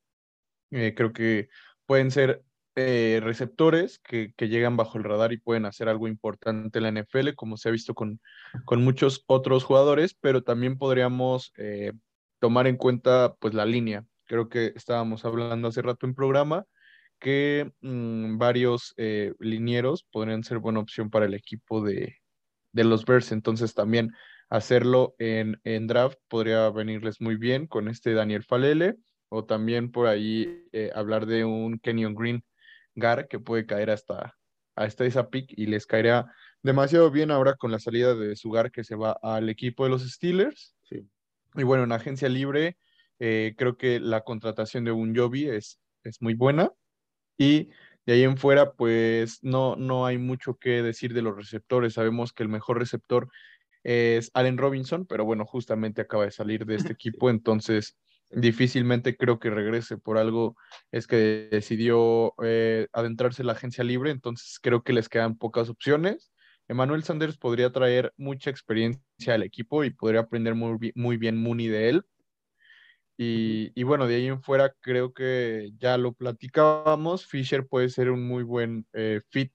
Eh, 0.72 0.94
creo 0.96 1.14
que 1.14 1.50
pueden 1.86 2.12
ser 2.12 2.44
eh, 2.80 3.20
receptores 3.24 3.98
que, 3.98 4.34
llegan 4.38 4.78
bajo 4.78 5.00
el 5.00 5.04
radar 5.04 5.34
y 5.34 5.38
pueden 5.40 5.66
hacer 5.66 5.90
algo 5.90 6.08
importante 6.08 6.78
en 6.78 6.84
la 6.84 7.02
NFL, 7.02 7.34
como 7.36 7.58
se 7.58 7.70
ha 7.70 7.72
visto 7.72 7.96
con, 7.96 8.22
con 8.66 8.84
muchos 8.84 9.24
otros 9.26 9.64
jugadores, 9.64 10.14
pero 10.14 10.44
también 10.44 10.78
podríamos 10.78 11.54
eh, 11.58 11.94
tomar 12.40 12.68
en 12.68 12.78
cuenta 12.78 13.36
pues 13.40 13.56
la 13.56 13.66
línea. 13.66 14.06
Creo 14.26 14.48
que 14.48 14.74
estábamos 14.76 15.26
hablando 15.26 15.70
hace 15.70 15.82
rato 15.82 16.06
en 16.06 16.14
programa 16.14 16.66
que 17.20 17.72
mm, 17.82 18.38
varios 18.38 18.94
eh, 18.98 19.34
linieros 19.40 20.04
podrían 20.12 20.44
ser 20.44 20.60
buena 20.60 20.80
opción 20.80 21.10
para 21.10 21.26
el 21.26 21.34
equipo 21.34 21.84
de, 21.84 22.18
los 22.74 23.06
Bears. 23.06 23.32
Entonces 23.32 23.74
también 23.74 24.12
hacerlo 24.50 25.16
en, 25.18 25.60
en, 25.64 25.88
draft 25.88 26.20
podría 26.28 26.70
venirles 26.70 27.20
muy 27.20 27.36
bien 27.36 27.68
con 27.68 27.88
este 27.88 28.14
Daniel 28.14 28.44
Falele 28.44 28.96
o 29.30 29.46
también 29.46 29.92
por 29.92 30.08
ahí 30.08 30.66
eh, 30.72 30.92
hablar 30.96 31.26
de 31.26 31.44
un 31.44 31.80
Kenyon 31.80 32.16
Green 32.16 32.44
Gar 32.96 33.28
que 33.28 33.40
puede 33.40 33.66
caer 33.66 33.90
hasta, 33.90 34.36
hasta 34.76 35.06
esa 35.06 35.30
pick 35.30 35.52
y 35.58 35.66
les 35.66 35.86
caería 35.86 36.28
demasiado 36.64 37.12
bien 37.12 37.32
ahora 37.32 37.56
con 37.56 37.72
la 37.72 37.80
salida 37.80 38.16
de 38.16 38.36
su 38.36 38.52
Gar 38.52 38.72
que 38.72 38.84
se 38.84 38.96
va 38.96 39.18
al 39.22 39.50
equipo 39.50 39.84
de 39.84 39.90
los 39.90 40.10
Steelers. 40.10 40.76
Y 41.56 41.64
bueno, 41.64 41.84
en 41.84 41.92
agencia 41.92 42.30
libre 42.30 42.78
eh, 43.20 43.56
creo 43.58 43.78
que 43.78 44.00
la 44.00 44.22
contratación 44.22 44.84
de 44.84 44.92
un 44.92 45.16
Jovi 45.16 45.50
es, 45.50 45.80
es 46.04 46.22
muy 46.22 46.34
buena. 46.34 46.72
Y 47.38 47.70
de 48.06 48.14
ahí 48.14 48.24
en 48.24 48.38
fuera, 48.38 48.74
pues 48.74 49.44
no, 49.44 49.76
no 49.76 50.06
hay 50.06 50.18
mucho 50.18 50.56
que 50.56 50.82
decir 50.82 51.14
de 51.14 51.22
los 51.22 51.36
receptores. 51.36 51.94
Sabemos 51.94 52.34
que 52.34 52.44
el 52.44 52.50
mejor 52.50 52.80
receptor 52.80 53.30
es 53.84 54.32
Allen 54.34 54.58
Robinson, 54.58 55.06
pero 55.06 55.26
bueno, 55.26 55.46
justamente 55.46 56.02
acaba 56.02 56.26
de 56.26 56.32
salir 56.32 56.66
de 56.66 56.76
este 56.76 56.94
equipo, 56.94 57.30
entonces 57.30 57.98
difícilmente 58.30 59.16
creo 59.16 59.40
que 59.40 59.50
regrese. 59.50 59.98
Por 59.98 60.18
algo 60.18 60.56
es 60.92 61.08
que 61.08 61.48
decidió 61.52 62.34
eh, 62.44 62.88
adentrarse 62.94 63.42
en 63.42 63.48
la 63.48 63.54
agencia 63.54 63.84
libre, 63.84 64.12
entonces 64.12 64.60
creo 64.62 64.84
que 64.84 64.94
les 64.94 65.10
quedan 65.10 65.38
pocas 65.38 65.70
opciones. 65.70 66.32
Emmanuel 66.68 67.04
Sanders 67.04 67.38
podría 67.38 67.72
traer 67.72 68.14
mucha 68.18 68.50
experiencia 68.50 69.34
al 69.34 69.44
equipo 69.44 69.84
y 69.84 69.90
podría 69.92 70.22
aprender 70.22 70.54
muy, 70.56 70.92
muy 70.96 71.18
bien 71.18 71.38
Mooney 71.42 71.68
de 71.68 71.90
él. 71.90 72.06
Y, 73.20 73.82
bueno, 73.84 74.06
de 74.06 74.16
ahí 74.16 74.28
en 74.28 74.42
fuera 74.44 74.76
creo 74.80 75.12
que 75.12 75.72
ya 75.80 75.98
lo 75.98 76.14
platicábamos. 76.14 77.26
Fisher 77.26 77.66
puede 77.68 77.90
ser 77.90 78.12
un 78.12 78.28
muy 78.28 78.44
buen 78.44 78.86
eh, 78.94 79.22
fit 79.30 79.52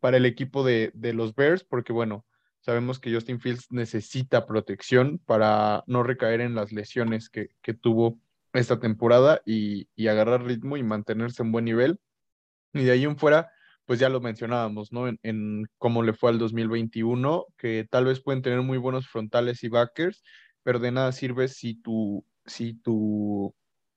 para 0.00 0.16
el 0.16 0.24
equipo 0.24 0.64
de, 0.64 0.90
de, 0.94 1.12
los 1.12 1.34
Bears, 1.34 1.62
porque 1.64 1.92
bueno, 1.92 2.24
sabemos 2.60 2.98
que 2.98 3.12
Justin 3.12 3.38
Fields 3.40 3.66
necesita 3.70 4.46
protección 4.46 5.18
para 5.26 5.84
no 5.86 6.02
recaer 6.02 6.40
en 6.40 6.54
las 6.54 6.72
lesiones 6.72 7.28
que, 7.28 7.50
que 7.60 7.74
tuvo 7.74 8.18
esta 8.54 8.80
temporada 8.80 9.42
y, 9.44 9.88
y, 9.94 10.08
agarrar 10.08 10.44
ritmo 10.44 10.78
y 10.78 10.82
mantenerse 10.82 11.42
en 11.42 11.52
buen 11.52 11.66
nivel. 11.66 11.98
Y 12.72 12.84
de 12.84 12.92
ahí 12.92 13.04
en 13.04 13.18
fuera, 13.18 13.50
pues 13.84 14.00
ya 14.00 14.08
lo 14.08 14.20
mencionábamos, 14.20 14.92
¿no? 14.92 15.08
En, 15.08 15.18
en 15.22 15.66
cómo 15.76 16.02
le 16.02 16.14
fue 16.14 16.30
al 16.30 16.38
2021, 16.38 17.46
que 17.58 17.86
tal 17.90 18.06
vez 18.06 18.20
pueden 18.22 18.40
tener 18.40 18.62
muy 18.62 18.78
buenos 18.78 19.06
frontales 19.08 19.62
y 19.64 19.68
backers, 19.68 20.22
pero 20.62 20.78
de 20.78 20.92
nada 20.92 21.12
sirve 21.12 21.48
si 21.48 21.74
tu 21.74 22.24
si 22.46 22.74
tu 22.74 23.54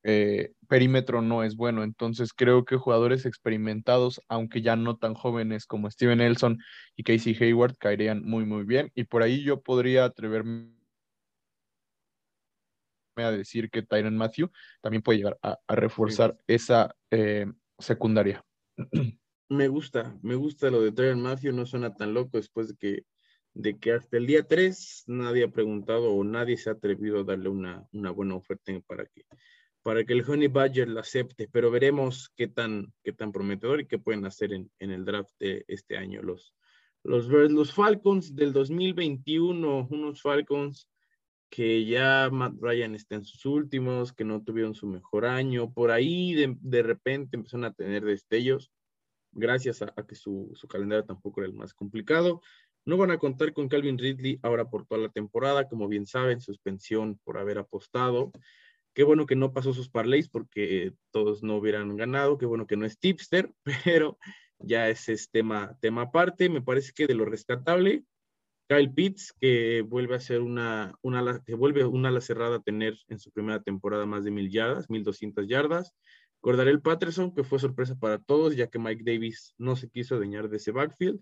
eh, 0.08 0.52
perímetro 0.68 1.20
no 1.20 1.42
es 1.42 1.56
bueno. 1.56 1.82
Entonces 1.82 2.32
creo 2.32 2.64
que 2.64 2.76
jugadores 2.76 3.26
experimentados, 3.26 4.20
aunque 4.28 4.62
ya 4.62 4.76
no 4.76 4.96
tan 4.96 5.14
jóvenes 5.14 5.66
como 5.66 5.90
Steven 5.90 6.18
Nelson 6.18 6.58
y 6.94 7.02
Casey 7.02 7.36
Hayward, 7.40 7.76
caerían 7.76 8.22
muy, 8.24 8.44
muy 8.44 8.64
bien. 8.64 8.90
Y 8.94 9.04
por 9.04 9.22
ahí 9.22 9.42
yo 9.42 9.60
podría 9.62 10.04
atreverme 10.04 10.70
a 13.16 13.32
decir 13.32 13.70
que 13.70 13.82
Tyron 13.82 14.16
Matthew 14.16 14.50
también 14.80 15.02
puede 15.02 15.18
llegar 15.18 15.38
a, 15.42 15.58
reforzar 15.74 16.36
esa 16.46 16.94
eh, 17.10 17.46
secundaria. 17.78 18.44
Me 19.48 19.68
gusta, 19.68 20.18
me 20.22 20.34
gusta 20.34 20.70
lo 20.72 20.80
de 20.80 20.90
Tyron 20.90 21.22
Matthew, 21.22 21.52
no 21.52 21.66
suena 21.66 21.94
tan 21.94 22.12
loco 22.12 22.30
después 22.36 22.66
de 22.66 22.74
que 22.74 23.02
de 23.56 23.78
que 23.78 23.92
hasta 23.92 24.18
el 24.18 24.26
día 24.26 24.42
3 24.42 25.04
nadie 25.06 25.44
ha 25.44 25.48
preguntado 25.48 26.12
o 26.12 26.22
nadie 26.22 26.58
se 26.58 26.68
ha 26.68 26.74
atrevido 26.74 27.20
a 27.20 27.24
darle 27.24 27.48
una, 27.48 27.86
una 27.92 28.10
buena 28.10 28.34
oferta 28.34 28.72
para 28.86 29.06
que, 29.06 29.24
para 29.82 30.04
que 30.04 30.12
el 30.12 30.28
Honey 30.28 30.48
Badger 30.48 30.88
la 30.88 31.00
acepte, 31.00 31.48
pero 31.50 31.70
veremos 31.70 32.30
qué 32.36 32.48
tan, 32.48 32.92
qué 33.02 33.12
tan 33.12 33.32
prometedor 33.32 33.80
y 33.80 33.86
qué 33.86 33.98
pueden 33.98 34.26
hacer 34.26 34.52
en, 34.52 34.70
en 34.78 34.90
el 34.90 35.06
draft 35.06 35.30
de 35.40 35.64
este 35.68 35.96
año 35.96 36.22
los, 36.22 36.54
los, 37.02 37.28
los 37.28 37.72
Falcons 37.72 38.36
del 38.36 38.52
2021, 38.52 39.88
unos 39.90 40.20
Falcons 40.20 40.88
que 41.48 41.86
ya 41.86 42.28
Matt 42.30 42.56
Ryan 42.60 42.94
está 42.94 43.14
en 43.14 43.24
sus 43.24 43.46
últimos, 43.46 44.12
que 44.12 44.24
no 44.24 44.42
tuvieron 44.42 44.74
su 44.74 44.86
mejor 44.86 45.24
año, 45.24 45.72
por 45.72 45.92
ahí 45.92 46.34
de, 46.34 46.56
de 46.60 46.82
repente 46.82 47.36
empezaron 47.36 47.64
a 47.64 47.72
tener 47.72 48.04
destellos, 48.04 48.70
gracias 49.32 49.80
a, 49.80 49.94
a 49.96 50.06
que 50.06 50.14
su, 50.14 50.50
su, 50.54 50.68
calendario 50.68 51.04
tampoco 51.04 51.40
era 51.40 51.48
el 51.48 51.56
más 51.56 51.72
complicado, 51.72 52.42
no 52.86 52.96
van 52.96 53.10
a 53.10 53.18
contar 53.18 53.52
con 53.52 53.68
Calvin 53.68 53.98
Ridley 53.98 54.38
ahora 54.42 54.70
por 54.70 54.86
toda 54.86 55.00
la 55.02 55.08
temporada, 55.08 55.68
como 55.68 55.88
bien 55.88 56.06
saben, 56.06 56.40
suspensión 56.40 57.18
por 57.24 57.36
haber 57.36 57.58
apostado. 57.58 58.30
Qué 58.94 59.02
bueno 59.02 59.26
que 59.26 59.36
no 59.36 59.52
pasó 59.52 59.74
sus 59.74 59.90
parlays 59.90 60.28
porque 60.28 60.94
todos 61.10 61.42
no 61.42 61.56
hubieran 61.56 61.96
ganado. 61.96 62.38
Qué 62.38 62.46
bueno 62.46 62.66
que 62.66 62.76
no 62.76 62.86
es 62.86 62.98
tipster, 62.98 63.52
pero 63.84 64.18
ya 64.58 64.88
ese 64.88 65.12
es 65.12 65.30
tema, 65.30 65.76
tema 65.80 66.02
aparte. 66.02 66.48
Me 66.48 66.62
parece 66.62 66.92
que 66.94 67.08
de 67.08 67.14
lo 67.14 67.24
rescatable, 67.24 68.04
Kyle 68.68 68.92
Pitts, 68.92 69.32
que 69.32 69.82
vuelve 69.82 70.14
a 70.14 70.20
ser 70.20 70.40
una, 70.40 70.94
una, 71.02 71.42
que 71.44 71.54
vuelve 71.54 71.84
una 71.84 72.08
ala 72.08 72.20
cerrada 72.20 72.56
a 72.56 72.62
tener 72.62 72.96
en 73.08 73.18
su 73.18 73.32
primera 73.32 73.60
temporada 73.62 74.06
más 74.06 74.24
de 74.24 74.30
mil 74.30 74.50
yardas, 74.50 74.88
mil 74.88 75.02
doscientas 75.02 75.46
yardas. 75.48 75.92
Cordarel 76.40 76.80
Patterson, 76.80 77.34
que 77.34 77.42
fue 77.42 77.58
sorpresa 77.58 77.96
para 77.98 78.18
todos, 78.18 78.54
ya 78.54 78.68
que 78.68 78.78
Mike 78.78 79.02
Davis 79.04 79.54
no 79.58 79.74
se 79.74 79.90
quiso 79.90 80.14
adueñar 80.14 80.48
de 80.48 80.58
ese 80.58 80.70
backfield. 80.70 81.20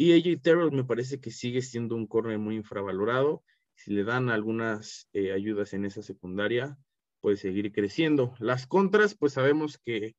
Y 0.00 0.14
AJ 0.14 0.40
Terrell 0.40 0.72
me 0.72 0.82
parece 0.82 1.20
que 1.20 1.30
sigue 1.30 1.60
siendo 1.60 1.94
un 1.94 2.06
corner 2.06 2.38
muy 2.38 2.56
infravalorado. 2.56 3.44
Si 3.74 3.92
le 3.92 4.02
dan 4.02 4.30
algunas 4.30 5.10
eh, 5.12 5.30
ayudas 5.30 5.74
en 5.74 5.84
esa 5.84 6.00
secundaria, 6.00 6.78
puede 7.20 7.36
seguir 7.36 7.70
creciendo. 7.70 8.32
Las 8.38 8.66
contras, 8.66 9.14
pues 9.14 9.34
sabemos 9.34 9.76
que, 9.76 10.16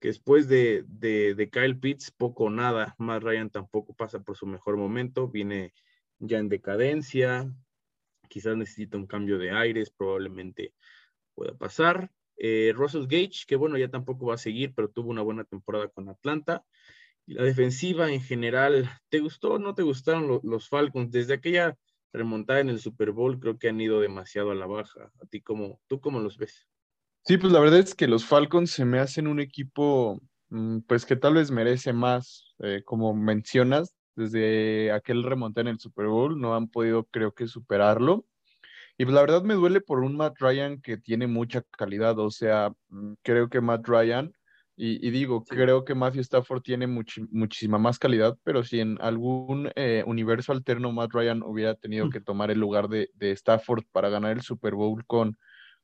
después 0.00 0.46
de, 0.46 0.84
de, 0.86 1.50
Kyle 1.50 1.76
Pitts, 1.76 2.12
poco 2.12 2.44
o 2.44 2.50
nada, 2.50 2.94
más 2.98 3.20
Ryan 3.20 3.50
tampoco 3.50 3.96
pasa 3.96 4.20
por 4.20 4.36
su 4.36 4.46
mejor 4.46 4.76
momento, 4.76 5.26
viene 5.26 5.72
ya 6.20 6.38
en 6.38 6.48
decadencia, 6.48 7.52
quizás 8.28 8.56
necesita 8.56 8.96
un 8.96 9.08
cambio 9.08 9.38
de 9.38 9.50
aires, 9.50 9.90
probablemente 9.90 10.72
pueda 11.34 11.52
pasar. 11.52 12.12
Eh, 12.36 12.72
Russell 12.76 13.08
Gage, 13.08 13.44
que 13.48 13.56
bueno, 13.56 13.76
ya 13.76 13.88
tampoco 13.88 14.26
va 14.26 14.34
a 14.34 14.38
seguir, 14.38 14.72
pero 14.72 14.88
tuvo 14.88 15.10
una 15.10 15.22
buena 15.22 15.42
temporada 15.42 15.88
con 15.88 16.08
Atlanta 16.08 16.64
la 17.26 17.42
defensiva 17.42 18.10
en 18.10 18.20
general, 18.20 18.90
¿te 19.08 19.18
gustó 19.18 19.54
o 19.54 19.58
no 19.58 19.74
te 19.74 19.82
gustaron 19.82 20.40
los 20.42 20.68
Falcons? 20.68 21.10
Desde 21.10 21.34
aquella 21.34 21.76
remontada 22.12 22.60
en 22.60 22.68
el 22.68 22.80
Super 22.80 23.10
Bowl 23.10 23.38
creo 23.38 23.58
que 23.58 23.68
han 23.68 23.80
ido 23.80 24.00
demasiado 24.00 24.50
a 24.50 24.54
la 24.54 24.66
baja. 24.66 25.12
¿A 25.20 25.26
ti 25.26 25.40
cómo, 25.40 25.80
tú 25.86 26.00
cómo 26.00 26.20
los 26.20 26.38
ves? 26.38 26.66
Sí, 27.24 27.38
pues 27.38 27.52
la 27.52 27.60
verdad 27.60 27.80
es 27.80 27.94
que 27.94 28.06
los 28.06 28.24
Falcons 28.24 28.70
se 28.70 28.84
me 28.84 29.00
hacen 29.00 29.26
un 29.26 29.40
equipo, 29.40 30.20
mm, 30.50 30.80
pues 30.86 31.04
que 31.04 31.16
tal 31.16 31.34
vez 31.34 31.50
merece 31.50 31.92
más, 31.92 32.54
eh, 32.60 32.82
como 32.84 33.14
mencionas, 33.14 33.96
desde 34.14 34.92
aquel 34.92 35.24
remontar 35.24 35.62
en 35.62 35.72
el 35.72 35.80
Super 35.80 36.06
Bowl, 36.06 36.40
no 36.40 36.54
han 36.54 36.68
podido 36.68 37.04
creo 37.04 37.32
que 37.32 37.48
superarlo. 37.48 38.24
Y 38.96 39.04
pues 39.04 39.14
la 39.14 39.20
verdad 39.20 39.42
me 39.42 39.54
duele 39.54 39.80
por 39.80 40.00
un 40.00 40.16
Matt 40.16 40.38
Ryan 40.38 40.80
que 40.80 40.96
tiene 40.96 41.26
mucha 41.26 41.62
calidad, 41.76 42.18
o 42.18 42.30
sea, 42.30 42.72
mm, 42.88 43.14
creo 43.22 43.48
que 43.50 43.60
Matt 43.60 43.86
Ryan 43.88 44.32
y, 44.78 45.10
digo, 45.10 45.42
creo 45.42 45.86
que 45.86 45.94
Matthew 45.94 46.20
Stafford 46.20 46.60
tiene 46.60 46.86
muchísima 46.86 47.78
más 47.78 47.98
calidad, 47.98 48.36
pero 48.44 48.62
si 48.62 48.80
en 48.80 48.98
algún 49.00 49.70
eh, 49.74 50.04
universo 50.06 50.52
alterno 50.52 50.92
Matt 50.92 51.12
Ryan 51.14 51.42
hubiera 51.42 51.74
tenido 51.74 52.06
mm. 52.06 52.10
que 52.10 52.20
tomar 52.20 52.50
el 52.50 52.60
lugar 52.60 52.88
de, 52.88 53.08
Stafford 53.18 53.84
para 53.90 54.10
ganar 54.10 54.32
el 54.32 54.42
Super 54.42 54.74
Bowl 54.74 55.02
con, 55.06 55.38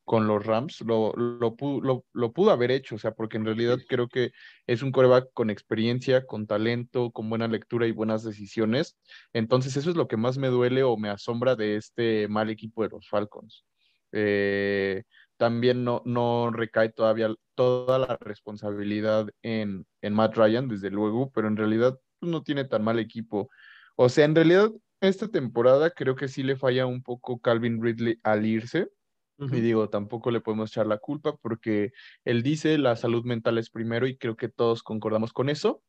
con 0.04 0.26
los 0.26 0.44
Rams, 0.44 0.82
lo, 0.82 1.14
lo, 1.14 1.54
pudo 1.54 2.50
haber 2.50 2.70
hecho, 2.70 2.96
o 2.96 2.99
sea, 2.99 3.12
porque 3.12 3.38
en 3.38 3.46
realidad 3.46 3.78
creo 3.88 4.08
que 4.08 4.32
es 4.66 4.82
un 4.82 4.92
coreback 4.92 5.32
con 5.32 5.49
experiencia, 5.49 6.26
con 6.26 6.46
talento, 6.46 7.12
con 7.12 7.30
buena 7.30 7.49
lectura 7.49 7.87
y 7.87 7.92
buenas 7.92 8.22
decisiones. 8.22 8.99
Entonces, 9.32 9.75
eso 9.78 9.88
es 9.88 9.96
lo 9.96 10.06
que 10.06 10.18
más 10.18 10.37
me 10.37 10.49
duele 10.49 10.82
o 10.82 10.99
me 10.99 11.08
asombra 11.08 11.56
de 11.56 11.76
este 11.76 12.28
mal 12.28 12.50
equipo 12.50 12.82
de 12.82 12.90
los 12.90 13.08
Falcons. 13.08 13.64
Eh, 14.12 15.04
también 15.42 15.82
no, 15.82 16.02
no 16.04 16.52
recae 16.52 16.90
todavía 16.90 17.34
toda 17.56 17.99
la 17.99 18.16
responsabilidad 18.20 19.28
en, 19.42 19.84
en 20.00 20.14
Matt 20.14 20.37
Ryan, 20.37 20.68
desde 20.68 20.88
luego, 20.88 21.32
pero 21.32 21.49
en 21.49 21.56
realidad 21.56 21.99
pues, 22.20 22.30
no 22.30 22.44
tiene 22.44 22.64
tan 22.64 22.84
mal 22.84 23.00
equipo. 23.00 23.50
O 23.96 24.08
sea, 24.08 24.25
en 24.25 24.37
realidad 24.37 24.70
esta 25.00 25.26
temporada 25.26 25.90
creo 25.90 26.14
que 26.14 26.28
sí 26.28 26.44
le 26.44 26.54
falla 26.54 26.87
un 26.87 27.02
poco 27.02 27.40
Calvin 27.40 27.82
Ridley 27.82 28.20
al 28.22 28.46
irse. 28.46 28.88
Y 29.37 29.61
digo, 29.61 29.88
tampoco 29.88 30.30
le 30.30 30.40
podemos 30.40 30.70
echar 30.70 30.87
la 30.87 30.99
culpa 30.99 31.34
porque 31.37 31.90
él 32.25 32.44
dice 32.44 32.78
la 32.78 32.94
salud 32.94 33.25
mental 33.25 33.58
es 33.58 33.68
primero 33.68 34.06
y 34.06 34.16
creo 34.16 34.37
que 34.37 34.49
todos 34.49 34.84
concordamos 34.84 35.32
con 35.32 35.49
eso. 35.49 35.82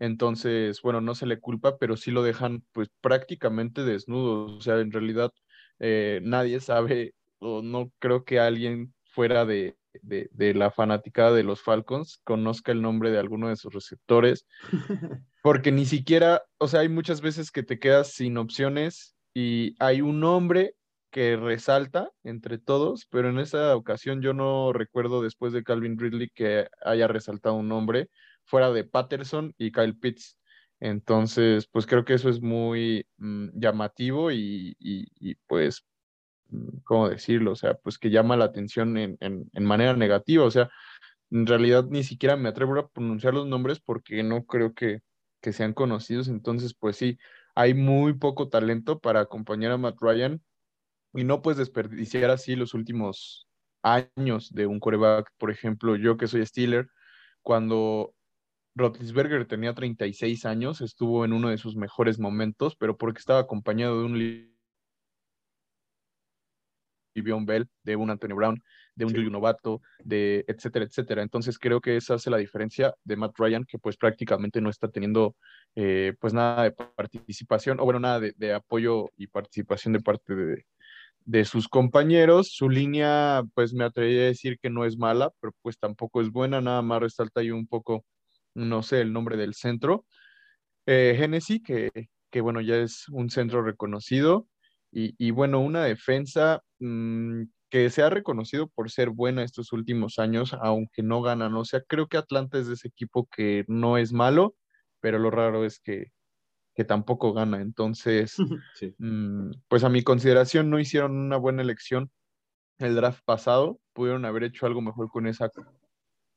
Entonces, 0.00 0.82
bueno, 0.82 1.00
no 1.00 1.14
se 1.14 1.26
le 1.26 1.38
culpa, 1.38 1.78
pero 1.78 1.96
sí 1.96 2.10
lo 2.10 2.24
dejan 2.24 2.64
pues 2.72 2.88
prácticamente 3.00 3.84
desnudo. 3.84 4.56
O 4.56 4.60
sea, 4.60 4.80
en 4.80 4.90
realidad 4.90 5.30
eh, 5.78 6.18
nadie 6.24 6.58
sabe 6.58 7.14
o 7.38 7.62
no 7.62 7.92
creo 7.98 8.24
que 8.24 8.40
alguien 8.40 8.94
fuera 9.04 9.44
de, 9.44 9.76
la 10.30 10.70
fanática 10.70 11.32
de 11.32 11.42
los 11.42 11.60
Falcons 11.60 12.20
conozca 12.24 12.72
el 12.72 12.82
nombre 12.82 13.10
de 13.10 13.18
alguno 13.18 13.48
de 13.48 13.56
sus 13.56 13.72
receptores, 13.72 14.46
porque 15.42 15.72
ni 15.72 15.86
siquiera, 15.86 16.42
o 16.58 16.68
sea, 16.68 16.80
hay 16.80 16.88
muchas 16.88 17.20
veces 17.20 17.50
que 17.50 17.62
te 17.62 17.78
quedas 17.78 18.12
sin 18.12 18.36
opciones 18.38 19.16
y 19.34 19.74
hay 19.78 20.00
un 20.00 20.20
nombre 20.20 20.74
que 21.10 21.36
resalta 21.36 22.10
entre 22.22 22.58
todos, 22.58 23.06
pero 23.10 23.30
en 23.30 23.38
esa 23.38 23.74
ocasión 23.76 24.20
yo 24.20 24.34
no 24.34 24.72
recuerdo 24.72 25.22
después 25.22 25.52
de 25.52 25.64
Calvin 25.64 25.98
Ridley 25.98 26.30
que 26.34 26.68
haya 26.84 27.08
resaltado 27.08 27.54
un 27.54 27.68
nombre 27.68 28.08
fuera 28.44 28.70
de 28.72 28.84
Patterson 28.84 29.54
y 29.58 29.72
Kyle 29.72 29.96
Pitts. 29.96 30.38
Entonces, 30.80 31.66
pues 31.70 31.86
creo 31.86 32.04
que 32.04 32.14
eso 32.14 32.28
es 32.28 32.40
muy 32.40 33.06
mm, 33.16 33.48
llamativo 33.54 34.30
y, 34.30 34.76
pues, 35.46 35.84
mm, 35.96 35.97
¿cómo 36.84 37.08
decirlo? 37.08 37.52
O 37.52 37.56
sea, 37.56 37.74
pues 37.74 37.98
que 37.98 38.10
llama 38.10 38.36
la 38.36 38.46
atención 38.46 38.96
en, 38.96 39.18
en, 39.20 39.64
manera 39.64 39.94
negativa. 39.94 40.44
O 40.44 40.50
sea, 40.50 40.70
en 41.30 41.46
realidad 41.46 41.84
ni 41.88 42.04
siquiera 42.04 42.36
me 42.36 42.48
atrevo 42.48 42.78
a 42.78 42.88
pronunciar 42.88 43.34
los 43.34 43.46
nombres 43.46 43.80
porque 43.80 44.22
no 44.22 44.44
creo 44.44 44.74
que, 44.74 45.00
que 45.40 45.52
sean 45.52 45.74
conocidos. 45.74 46.28
Entonces, 46.28 46.74
pues 46.74 46.96
sí, 46.96 47.18
hay 47.54 47.74
muy 47.74 48.14
poco 48.14 48.48
talento 48.48 48.98
para 49.00 49.20
acompañar 49.20 49.72
a 49.72 49.78
Matt 49.78 49.96
Ryan 50.00 50.42
y 51.14 51.24
no 51.24 51.42
puedes 51.42 51.58
desperdiciar 51.58 52.30
así 52.30 52.56
los 52.56 52.74
últimos 52.74 53.48
años 53.82 54.52
de 54.52 54.66
un 54.66 54.80
coreback. 54.80 55.30
Por 55.38 55.50
ejemplo, 55.50 55.96
yo 55.96 56.16
que 56.16 56.28
soy 56.28 56.44
Steeler, 56.46 56.88
cuando 57.42 58.14
Roethlisberger 58.74 59.46
tenía 59.46 59.74
36 59.74 60.44
años, 60.46 60.80
estuvo 60.80 61.24
en 61.24 61.32
uno 61.32 61.48
de 61.48 61.58
sus 61.58 61.76
mejores 61.76 62.18
momentos, 62.18 62.76
pero 62.76 62.96
porque 62.96 63.18
estaba 63.18 63.40
acompañado 63.40 64.00
de 64.00 64.06
un 64.06 64.18
Bell, 67.22 67.68
de 67.82 67.96
un 67.96 68.10
Anthony 68.10 68.34
Brown, 68.34 68.62
de 68.94 69.04
un 69.04 69.12
Julio 69.12 69.30
Novato, 69.30 69.80
de 70.04 70.44
etcétera, 70.48 70.84
etcétera. 70.84 71.22
Entonces 71.22 71.58
creo 71.58 71.80
que 71.80 71.96
esa 71.96 72.14
hace 72.14 72.30
la 72.30 72.38
diferencia 72.38 72.94
de 73.04 73.16
Matt 73.16 73.38
Ryan, 73.38 73.64
que 73.64 73.78
pues 73.78 73.96
prácticamente 73.96 74.60
no 74.60 74.70
está 74.70 74.88
teniendo 74.88 75.36
eh, 75.76 76.14
pues 76.20 76.34
nada 76.34 76.64
de 76.64 76.72
participación, 76.72 77.80
o 77.80 77.84
bueno, 77.84 78.00
nada 78.00 78.20
de, 78.20 78.52
apoyo 78.52 79.10
y 79.16 79.28
participación 79.28 79.92
de 79.92 80.00
parte 80.00 80.34
de, 80.34 80.64
de 81.24 81.44
sus 81.44 81.68
compañeros. 81.68 82.52
Su 82.52 82.68
línea, 82.68 83.42
pues 83.54 83.72
me 83.72 83.84
atrevería 83.84 84.22
a 84.22 84.26
decir 84.26 84.58
que 84.60 84.70
no 84.70 84.84
es 84.84 84.98
mala, 84.98 85.30
pero 85.40 85.52
pues 85.62 85.78
tampoco 85.78 86.20
es 86.20 86.30
buena, 86.30 86.60
nada 86.60 86.82
más 86.82 87.00
resalta 87.00 87.40
ahí 87.40 87.50
un 87.50 87.66
poco 87.66 88.04
no 88.54 88.82
sé 88.82 89.00
el 89.00 89.12
nombre 89.12 89.36
del 89.36 89.54
centro. 89.54 90.04
Eh, 90.86 91.14
Genesis, 91.16 91.62
que, 91.62 91.90
que, 92.30 92.40
bueno, 92.40 92.60
ya 92.60 92.76
es 92.76 93.08
un 93.10 93.30
centro 93.30 93.62
reconocido. 93.62 94.48
Y, 94.90 95.30
bueno, 95.30 95.60
una 95.60 95.84
defensa 95.84 96.62
mm, 96.78 97.42
que 97.70 97.90
se 97.90 98.02
ha 98.02 98.10
reconocido 98.10 98.68
por 98.68 98.90
ser 98.90 99.10
buena 99.10 99.42
estos 99.44 99.72
últimos 99.72 100.18
años, 100.18 100.54
aunque 100.60 101.02
no 101.02 101.22
ganan. 101.22 101.54
O 101.54 101.64
sea, 101.64 101.82
creo 101.82 102.08
que 102.08 102.16
Atlanta 102.16 102.58
es 102.58 102.68
de 102.68 102.74
ese 102.74 102.88
equipo 102.88 103.28
que 103.34 103.64
no 103.68 103.98
es 103.98 104.12
malo, 104.12 104.54
pero 105.00 105.18
lo 105.18 105.30
raro 105.30 105.64
es 105.64 105.78
que, 105.80 106.12
que 106.74 106.84
tampoco 106.84 107.32
gana. 107.32 107.60
Entonces, 107.60 108.36
mm, 108.98 109.50
pues 109.68 109.84
a 109.84 109.88
mi 109.88 110.02
consideración 110.02 110.70
no 110.70 110.78
hicieron 110.78 111.16
una 111.16 111.36
buena 111.36 111.62
elección 111.62 112.10
el 112.78 112.94
draft 112.94 113.22
pasado. 113.24 113.80
Pudieron 113.92 114.24
haber 114.24 114.44
hecho 114.44 114.66
algo 114.66 114.80
mejor 114.80 115.10
con 115.10 115.26
esa 115.26 115.50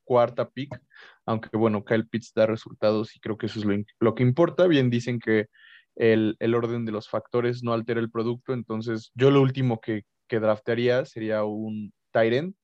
cuarta 0.03 0.50
pick, 0.50 0.77
aunque 1.25 1.55
bueno, 1.55 1.86
Kyle 1.86 2.08
Pitts 2.08 2.34
da 2.34 2.46
resultados 2.46 3.15
y 3.15 3.20
creo 3.20 3.38
que 3.38 3.46
eso 3.46 3.60
es 3.60 3.86
lo, 4.00 4.15
que 4.15 4.24
importa. 4.24 4.67
Bien 4.67 4.89
dicen 4.89 5.20
que 5.20 5.48
el, 5.95 6.55
orden 6.55 6.86
de 6.86 6.91
los 6.91 7.10
factores 7.10 7.63
no 7.63 7.74
altera 7.74 8.00
el 8.00 8.12
producto, 8.12 8.53
entonces 8.53 9.12
yo 9.15 9.31
lo 9.31 9.41
último 9.41 9.81
que, 9.81 10.03
que 10.27 10.39
draftearía 10.39 11.05
sería 11.05 11.43
un 11.43 11.93
Tyrant, 12.12 12.55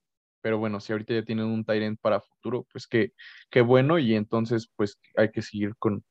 pero 0.41 0.59
bueno, 0.59 0.79
si 0.79 0.93
ahorita 0.93 1.13
ya 1.13 1.23
tienen 1.23 1.45
un 1.45 1.65
Tyrant 1.65 1.99
para 1.99 2.21
futuro, 2.21 2.65
pues 2.71 2.87
qué, 2.87 3.13
qué 3.49 3.61
bueno 3.61 3.99
y 3.99 4.15
entonces 4.15 4.69
pues 4.75 4.97
hay 5.15 5.31
que 5.31 5.41
seguir 5.41 5.75
con, 5.77 6.03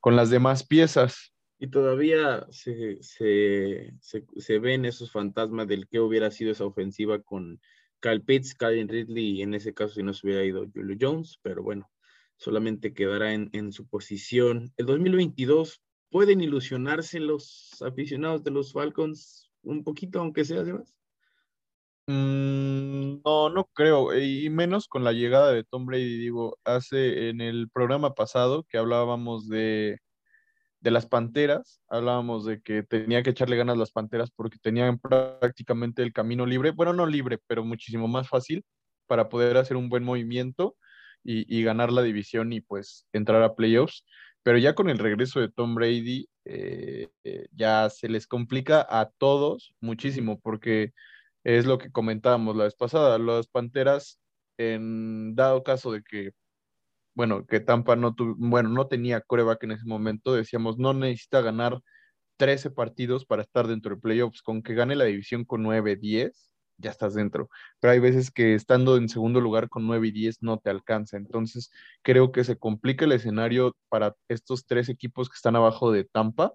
con 0.00 0.16
las 0.16 0.30
demás 0.30 0.66
piezas. 0.66 1.32
Y 1.58 1.68
todavía 1.68 2.44
se, 2.50 3.00
se, 3.02 3.94
se, 4.00 4.58
ven 4.58 4.84
esos 4.84 5.12
fantasmas 5.12 5.68
del 5.68 5.86
que 5.86 6.00
hubiera 6.00 6.30
sido 6.32 6.50
esa 6.50 6.64
ofensiva 6.64 7.22
con 7.22 7.60
Kyle 8.00 8.20
Pitts, 8.20 8.54
Calvin 8.54 8.88
Ridley, 8.88 9.38
y 9.38 9.42
en 9.42 9.54
ese 9.54 9.72
caso 9.72 9.94
si 9.94 10.02
no 10.02 10.12
se 10.12 10.26
hubiera 10.26 10.44
ido 10.44 10.66
Julio 10.74 10.96
Jones, 11.00 11.38
pero 11.40 11.62
bueno, 11.62 11.88
solamente 12.36 12.94
quedará 12.94 13.32
en, 13.32 13.48
en 13.52 13.70
su 13.70 13.86
posición. 13.86 14.72
El 14.76 14.86
2022, 14.86 15.80
¿pueden 16.12 16.40
ilusionarse 16.40 17.18
los 17.18 17.82
aficionados 17.82 18.44
de 18.44 18.52
los 18.52 18.72
Falcons 18.72 19.50
un 19.62 19.82
poquito, 19.82 20.20
aunque 20.20 20.44
sea, 20.44 20.64
Sebas? 20.64 20.94
Mm, 22.06 23.22
no, 23.24 23.48
no 23.48 23.64
creo, 23.72 24.16
y 24.16 24.48
menos 24.50 24.86
con 24.86 25.02
la 25.02 25.12
llegada 25.12 25.52
de 25.52 25.64
Tom 25.64 25.86
Brady. 25.86 26.18
Digo, 26.18 26.56
hace 26.64 27.30
en 27.30 27.40
el 27.40 27.68
programa 27.68 28.14
pasado 28.14 28.64
que 28.68 28.78
hablábamos 28.78 29.48
de 29.48 29.98
de 30.82 30.90
las 30.90 31.06
Panteras, 31.06 31.80
hablábamos 31.88 32.44
de 32.44 32.60
que 32.60 32.82
tenía 32.82 33.22
que 33.22 33.30
echarle 33.30 33.56
ganas 33.56 33.76
a 33.76 33.78
las 33.78 33.92
Panteras 33.92 34.30
porque 34.34 34.58
tenían 34.58 34.98
prácticamente 34.98 36.02
el 36.02 36.12
camino 36.12 36.44
libre, 36.44 36.72
bueno, 36.72 36.92
no 36.92 37.06
libre, 37.06 37.38
pero 37.46 37.64
muchísimo 37.64 38.08
más 38.08 38.28
fácil 38.28 38.64
para 39.06 39.28
poder 39.28 39.56
hacer 39.56 39.76
un 39.76 39.88
buen 39.88 40.02
movimiento 40.02 40.76
y, 41.24 41.62
ganar 41.62 41.92
la 41.92 42.02
división 42.02 42.52
y 42.52 42.60
pues 42.60 43.06
entrar 43.12 43.44
a 43.44 43.54
playoffs. 43.54 44.04
Pero 44.42 44.58
ya 44.58 44.74
con 44.74 44.88
el 44.90 44.98
regreso 44.98 45.40
de 45.40 45.50
Tom 45.50 45.74
Brady, 45.74 46.28
eh, 46.44 47.08
eh, 47.24 47.46
ya 47.52 47.88
se 47.90 48.08
les 48.08 48.26
complica 48.26 48.86
a 48.88 49.10
todos 49.18 49.74
muchísimo 49.80 50.40
porque 50.40 50.92
es 51.44 51.66
lo 51.66 51.78
que 51.78 51.90
comentábamos 51.92 52.56
la 52.56 52.64
vez 52.64 52.74
pasada, 52.74 53.18
las 53.18 53.48
Panteras, 53.48 54.18
en 54.58 55.34
dado 55.34 55.62
caso 55.62 55.92
de 55.92 56.02
que 56.02 56.32
bueno, 57.14 57.46
que 57.46 57.60
Tampa 57.60 57.96
no 57.96 58.14
tuvo, 58.14 58.34
bueno, 58.38 58.68
no 58.70 58.86
tenía 58.88 59.20
coreback 59.20 59.64
en 59.64 59.72
ese 59.72 59.86
momento, 59.86 60.34
decíamos, 60.34 60.78
no 60.78 60.94
necesita 60.94 61.40
ganar 61.42 61.80
13 62.38 62.70
partidos 62.70 63.26
para 63.26 63.42
estar 63.42 63.66
dentro 63.68 63.94
de 63.94 64.00
playoffs, 64.00 64.42
con 64.42 64.62
que 64.62 64.74
gane 64.74 64.96
la 64.96 65.04
división 65.04 65.44
con 65.44 65.62
9, 65.62 65.96
10, 65.96 66.51
ya 66.82 66.90
estás 66.90 67.14
dentro. 67.14 67.48
Pero 67.80 67.92
hay 67.92 68.00
veces 68.00 68.30
que 68.30 68.54
estando 68.54 68.96
en 68.96 69.08
segundo 69.08 69.40
lugar 69.40 69.68
con 69.68 69.86
9 69.86 70.08
y 70.08 70.12
10 70.12 70.42
no 70.42 70.58
te 70.58 70.70
alcanza. 70.70 71.16
Entonces, 71.16 71.70
creo 72.02 72.32
que 72.32 72.44
se 72.44 72.58
complica 72.58 73.04
el 73.06 73.12
escenario 73.12 73.76
para 73.88 74.14
estos 74.28 74.66
tres 74.66 74.88
equipos 74.88 75.28
que 75.30 75.36
están 75.36 75.56
abajo 75.56 75.92
de 75.92 76.04
Tampa. 76.04 76.52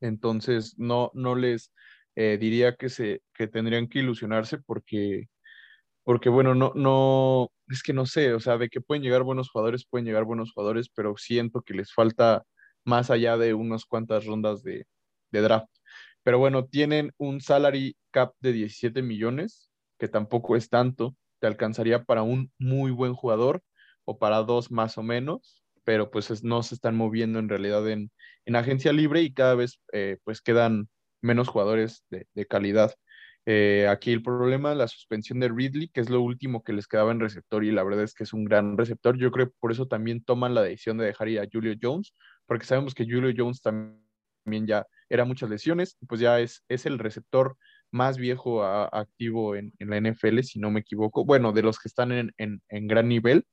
Entonces, 0.00 0.78
no, 0.78 1.10
no 1.14 1.34
les 1.34 1.72
eh, 2.16 2.38
diría 2.40 2.74
que, 2.76 2.88
se, 2.88 3.22
que 3.34 3.46
tendrían 3.48 3.88
que 3.88 4.00
ilusionarse 4.00 4.58
porque 4.58 5.28
porque 6.04 6.28
bueno, 6.28 6.54
no, 6.54 6.72
no, 6.74 7.52
es 7.68 7.82
que 7.82 7.92
no 7.92 8.06
sé, 8.06 8.32
o 8.34 8.40
sea, 8.40 8.58
de 8.58 8.68
que 8.68 8.80
pueden 8.80 9.02
llegar 9.02 9.22
buenos 9.22 9.50
jugadores, 9.50 9.86
pueden 9.86 10.06
llegar 10.06 10.24
buenos 10.24 10.52
jugadores, 10.52 10.88
pero 10.92 11.16
siento 11.16 11.62
que 11.62 11.74
les 11.74 11.92
falta 11.92 12.44
más 12.84 13.10
allá 13.10 13.36
de 13.36 13.54
unas 13.54 13.84
cuantas 13.84 14.26
rondas 14.26 14.62
de, 14.62 14.86
draft. 15.30 15.70
Pero 16.22 16.38
bueno, 16.38 16.66
tienen 16.66 17.12
un 17.18 17.40
salary 17.40 17.96
cap 18.10 18.34
de 18.40 18.52
17 18.52 19.02
millones, 19.02 19.70
que 19.98 20.08
tampoco 20.08 20.56
es 20.56 20.68
tanto, 20.68 21.16
te 21.40 21.46
alcanzaría 21.46 22.04
para 22.04 22.22
un 22.22 22.52
muy 22.58 22.90
buen 22.90 23.14
jugador 23.14 23.62
o 24.04 24.18
para 24.18 24.38
dos 24.42 24.70
más 24.70 24.98
o 24.98 25.02
menos, 25.02 25.62
pero 25.84 26.10
pues 26.10 26.44
no 26.44 26.62
se 26.62 26.74
están 26.74 26.96
moviendo 26.96 27.38
en 27.38 27.48
realidad 27.48 27.88
en, 27.88 28.10
agencia 28.54 28.92
libre 28.92 29.22
y 29.22 29.32
cada 29.32 29.54
vez 29.54 29.80
eh, 29.92 30.18
pues 30.24 30.40
quedan 30.42 30.88
menos 31.22 31.48
jugadores 31.48 32.04
de, 32.10 32.26
de 32.34 32.46
calidad. 32.46 32.92
Eh, 33.46 33.88
aquí 33.88 34.12
el 34.12 34.22
problema, 34.22 34.74
la 34.74 34.88
suspensión 34.88 35.40
de 35.40 35.48
Ridley, 35.48 35.88
que 35.88 36.00
es 36.00 36.10
lo 36.10 36.20
último 36.20 36.62
que 36.62 36.72
les 36.72 36.86
quedaba 36.86 37.12
en 37.12 37.20
receptor 37.20 37.64
y 37.64 37.70
la 37.70 37.82
verdad 37.82 38.04
es 38.04 38.14
que 38.14 38.24
es 38.24 38.32
un 38.32 38.44
gran 38.44 38.76
receptor. 38.76 39.16
Yo 39.16 39.30
creo 39.30 39.46
que 39.46 39.54
por 39.58 39.72
eso 39.72 39.86
también 39.86 40.22
toman 40.22 40.54
la 40.54 40.62
decisión 40.62 40.98
de 40.98 41.06
dejar 41.06 41.28
ir 41.28 41.40
a 41.40 41.48
Julio 41.50 41.74
Jones, 41.80 42.14
porque 42.46 42.66
sabemos 42.66 42.94
que 42.94 43.04
Julio 43.04 43.32
Jones 43.36 43.62
también 43.62 44.02
ya 44.66 44.86
era 45.08 45.24
muchas 45.24 45.50
lesiones, 45.50 45.96
pues 46.08 46.20
ya 46.20 46.40
es, 46.40 46.64
es 46.68 46.86
el 46.86 46.98
receptor 46.98 47.56
más 47.90 48.18
viejo 48.18 48.64
activo 48.64 49.56
en, 49.56 49.72
la 49.78 50.00
NFL, 50.00 50.40
si 50.42 50.60
no 50.60 50.70
me 50.70 50.80
equivoco. 50.80 51.24
Bueno, 51.24 51.52
de 51.52 51.62
los 51.62 51.78
que 51.78 51.88
están 51.88 52.12
en, 52.12 52.32
en 52.38 52.86
gran 52.86 53.08
nivel. 53.08 53.44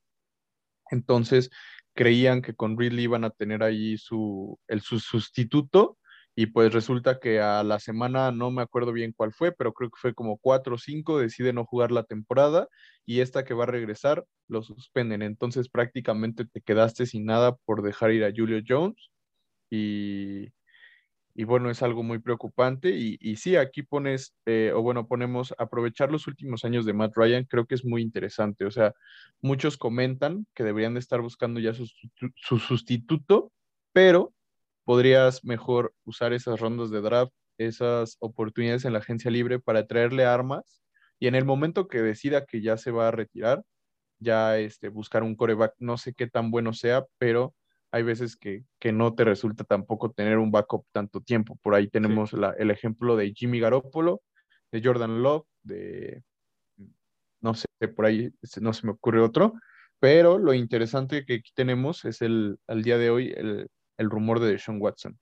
Entonces, 0.90 1.50
creían 1.94 2.42
que 2.42 2.54
con 2.54 2.78
Ridley 2.78 3.04
iban 3.04 3.24
a 3.24 3.30
tener 3.30 3.62
ahí 3.64 3.98
su, 3.98 4.58
el, 4.68 4.80
su 4.82 5.00
sustituto 5.00 5.98
y 6.36 6.46
pues 6.46 6.72
resulta 6.72 7.18
que 7.18 7.40
a 7.40 7.64
la 7.64 7.80
semana, 7.80 8.30
no 8.30 8.52
me 8.52 8.62
acuerdo 8.62 8.92
bien 8.92 9.12
cuál 9.12 9.32
fue, 9.32 9.50
pero 9.50 9.72
creo 9.72 9.90
que 9.90 9.98
fue 10.00 10.14
como 10.14 10.38
cuatro 10.38 10.76
o 10.76 10.78
cinco, 10.78 11.18
decide 11.18 11.52
no 11.52 11.64
jugar 11.64 11.90
la 11.90 12.04
temporada 12.04 12.68
y 13.04 13.20
esta 13.20 13.44
que 13.44 13.54
va 13.54 13.64
a 13.64 13.66
regresar 13.66 14.24
lo 14.46 14.62
suspenden. 14.62 15.22
Entonces 15.22 15.68
prácticamente 15.68 16.44
te 16.46 16.60
quedaste 16.60 17.06
sin 17.06 17.24
nada 17.24 17.56
por 17.64 17.82
dejar 17.82 18.12
ir 18.12 18.24
a 18.24 18.32
Julio 18.32 18.62
Jones 18.64 19.10
y, 19.68 20.46
y 21.38 21.44
bueno, 21.44 21.70
es 21.70 21.84
algo 21.84 22.02
muy 22.02 22.18
preocupante. 22.18 22.90
Y, 22.90 23.16
y 23.20 23.36
sí, 23.36 23.54
aquí 23.54 23.84
pones, 23.84 24.34
eh, 24.44 24.72
o 24.74 24.82
bueno, 24.82 25.06
ponemos 25.06 25.54
aprovechar 25.56 26.10
los 26.10 26.26
últimos 26.26 26.64
años 26.64 26.84
de 26.84 26.94
Matt 26.94 27.12
Ryan, 27.14 27.44
creo 27.44 27.64
que 27.64 27.76
es 27.76 27.84
muy 27.84 28.02
interesante. 28.02 28.64
O 28.64 28.72
sea, 28.72 28.92
muchos 29.40 29.76
comentan 29.76 30.48
que 30.52 30.64
deberían 30.64 30.94
de 30.94 31.00
estar 31.00 31.20
buscando 31.20 31.60
ya 31.60 31.74
su, 31.74 31.86
su 32.34 32.58
sustituto, 32.58 33.52
pero 33.92 34.34
podrías 34.82 35.44
mejor 35.44 35.94
usar 36.04 36.32
esas 36.32 36.58
rondas 36.58 36.90
de 36.90 37.02
draft, 37.02 37.32
esas 37.56 38.16
oportunidades 38.18 38.84
en 38.84 38.92
la 38.92 38.98
agencia 38.98 39.30
libre 39.30 39.60
para 39.60 39.86
traerle 39.86 40.24
armas 40.24 40.82
y 41.20 41.28
en 41.28 41.36
el 41.36 41.44
momento 41.44 41.86
que 41.86 42.02
decida 42.02 42.46
que 42.46 42.62
ya 42.62 42.76
se 42.78 42.90
va 42.90 43.06
a 43.06 43.12
retirar, 43.12 43.62
ya 44.18 44.58
este, 44.58 44.88
buscar 44.88 45.22
un 45.22 45.36
coreback, 45.36 45.74
no 45.78 45.98
sé 45.98 46.14
qué 46.14 46.26
tan 46.26 46.50
bueno 46.50 46.72
sea, 46.72 47.04
pero 47.18 47.54
hay 47.90 48.02
veces 48.02 48.36
que, 48.36 48.64
no 48.92 49.14
te 49.14 49.24
resulta 49.24 49.64
tampoco 49.64 50.10
tener 50.12 50.38
un 50.38 50.50
backup 50.50 50.86
tanto 50.92 51.20
tiempo. 51.20 51.56
Por 51.62 51.74
ahí 51.74 51.88
tenemos 51.88 52.32
el 52.32 52.70
ejemplo 52.70 53.16
de 53.16 53.32
Jimmy 53.32 53.60
Garoppolo, 53.60 54.22
de 54.70 54.82
Jordan 54.82 55.22
Love, 55.22 55.46
de, 55.62 56.22
no 57.40 57.54
sé, 57.54 57.66
por 57.94 58.06
ahí 58.06 58.30
no 58.60 58.72
se 58.72 58.86
me 58.86 58.92
ocurre 58.92 59.20
otro, 59.20 59.54
pero 59.98 60.38
lo 60.38 60.52
interesante 60.54 61.24
que 61.24 61.34
aquí 61.34 61.50
tenemos 61.54 62.04
es 62.04 62.22
el, 62.22 62.58
al 62.66 62.82
día 62.82 62.98
de 62.98 63.10
hoy 63.10 63.32
el, 63.36 63.68
el 63.96 64.10
rumor 64.10 64.40
de 64.40 64.58
Sean 64.58 64.80
Watson. 64.80 65.18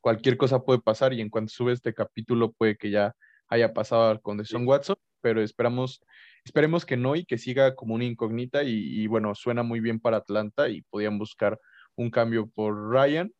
Cualquier 0.00 0.36
cosa 0.36 0.62
puede 0.62 0.80
pasar 0.80 1.12
y 1.12 1.20
en 1.20 1.30
cuanto 1.30 1.50
sube 1.50 1.72
este 1.72 1.94
capítulo 1.94 2.52
puede 2.52 2.76
que 2.76 2.90
ya 2.90 3.14
haya 3.48 3.72
pasado 3.72 4.20
con 4.20 4.36
Deshaun 4.36 4.66
Watson, 4.66 4.96
pero 5.20 5.42
esperamos, 5.42 6.02
esperemos 6.44 6.84
que 6.84 6.96
no 6.96 7.16
y 7.16 7.24
que 7.24 7.38
siga 7.38 7.74
como 7.74 7.94
una 7.94 8.04
incógnita 8.04 8.62
y, 8.64 9.06
bueno, 9.06 9.34
suena 9.34 9.62
muy 9.62 9.80
bien 9.80 10.00
para 10.00 10.18
Atlanta 10.18 10.68
y 10.68 10.82
podían 10.82 11.18
buscar 11.18 11.58
un 11.96 12.10
cambio 12.10 12.48
por 12.48 12.90
Ryan 12.90 13.32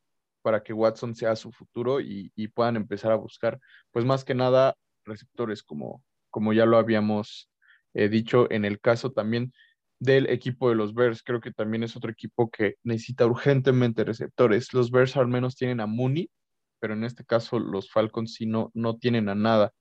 para 0.42 0.62
que 0.62 0.72
Watson 0.72 1.14
sea 1.14 1.36
su 1.36 1.52
futuro 1.52 2.00
y, 2.00 2.30
puedan 2.54 2.76
empezar 2.76 3.12
a 3.12 3.16
buscar, 3.16 3.58
pues 3.90 4.04
más 4.04 4.24
que 4.24 4.34
nada, 4.34 4.76
receptores 5.04 5.62
como, 5.62 6.04
como 6.30 6.52
ya 6.52 6.66
lo 6.66 6.76
habíamos 6.76 7.50
eh, 7.94 8.08
dicho 8.08 8.50
en 8.50 8.64
el 8.64 8.80
caso 8.80 9.12
también 9.12 9.52
del 9.98 10.28
equipo 10.28 10.68
de 10.68 10.74
los 10.74 10.94
Bears. 10.94 11.22
Creo 11.22 11.40
que 11.40 11.52
también 11.52 11.82
es 11.82 11.96
otro 11.96 12.10
equipo 12.10 12.50
que 12.50 12.76
necesita 12.82 13.26
urgentemente 13.26 14.04
receptores. 14.04 14.72
Los 14.74 14.90
Bears 14.90 15.16
al 15.16 15.28
menos 15.28 15.56
tienen 15.56 15.80
a 15.80 15.86
Mooney, 15.86 16.30
pero 16.78 16.94
en 16.94 17.04
este 17.04 17.24
caso 17.24 17.58
los 17.58 17.90
Falcons 17.90 18.34
sí 18.34 18.46
no, 18.46 18.70
no 18.74 18.98
tienen 18.98 19.28
a 19.30 19.34
nada. 19.34 19.72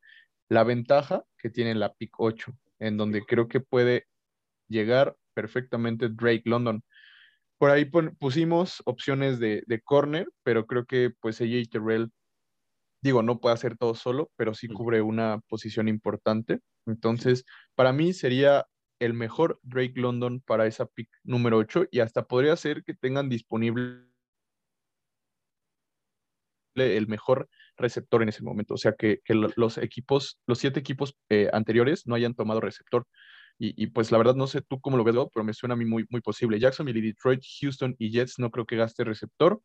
La 0.50 0.64
ventaja 0.64 1.24
que 1.38 1.50
tiene 1.50 1.76
la 1.76 1.94
pick 1.94 2.20
8, 2.20 2.54
en 2.80 2.96
donde 2.98 3.24
creo 3.26 3.48
que 3.48 3.60
puede 3.60 4.06
llegar 4.70 5.18
perfectamente 5.34 6.10
Drake 6.10 6.44
London. 6.46 6.84
Por 7.64 7.72
ahí 7.72 7.86
pusimos 7.86 8.84
opciones 8.84 9.40
de, 9.40 9.82
corner, 9.86 10.28
pero 10.44 10.68
creo 10.68 10.86
que 10.86 11.12
pues 11.22 11.40
AJ 11.40 11.70
Terrell, 11.72 12.12
digo, 13.02 13.24
no 13.24 13.40
puede 13.40 13.54
hacer 13.54 13.78
todo 13.78 13.96
solo, 13.96 14.30
pero 14.36 14.54
sí 14.54 14.68
cubre 14.68 15.02
una 15.02 15.40
posición 15.48 15.88
importante. 15.88 16.60
Entonces, 16.86 17.46
para 17.74 17.94
mí 17.94 18.12
sería 18.12 18.66
el 19.00 19.14
mejor 19.14 19.62
Drake 19.64 19.94
London 19.96 20.42
para 20.42 20.68
esa 20.68 20.88
pick 20.88 21.10
número 21.24 21.58
8 21.58 21.86
y 21.90 22.02
hasta 22.02 22.26
podría 22.26 22.58
ser 22.58 22.84
que 22.84 22.96
tengan 22.96 23.30
disponible 23.30 24.10
el 26.76 27.08
mejor 27.08 27.48
receptor 27.78 28.24
en 28.24 28.28
ese 28.28 28.44
momento. 28.44 28.74
O 28.74 28.78
sea, 28.78 28.92
que, 28.92 29.22
los 29.30 29.78
equipos, 29.78 30.38
los 30.48 30.60
siete 30.60 30.82
equipos 30.82 31.16
eh, 31.30 31.50
anteriores 31.54 32.08
no 32.08 32.16
hayan 32.16 32.36
tomado 32.36 32.60
receptor. 32.60 33.08
Y, 33.66 33.88
pues 33.88 34.12
la 34.12 34.18
verdad 34.18 34.36
no 34.36 34.48
sé 34.48 34.62
tú 34.62 34.82
cómo 34.82 34.98
lo 34.98 35.06
ves, 35.06 35.16
pero 35.34 35.46
me 35.46 35.54
suena 35.54 35.74
a 35.74 35.78
mí 35.78 35.86
muy, 35.86 36.06
muy 36.10 36.20
posible. 36.20 36.60
Jacksonville 36.60 37.00
y 37.00 37.02
Detroit, 37.02 37.42
Houston 37.62 37.96
y 37.98 38.12
Jets 38.12 38.38
no 38.38 38.52
creo 38.52 38.66
que 38.66 38.76
gaste 38.76 39.06
receptor. 39.06 39.62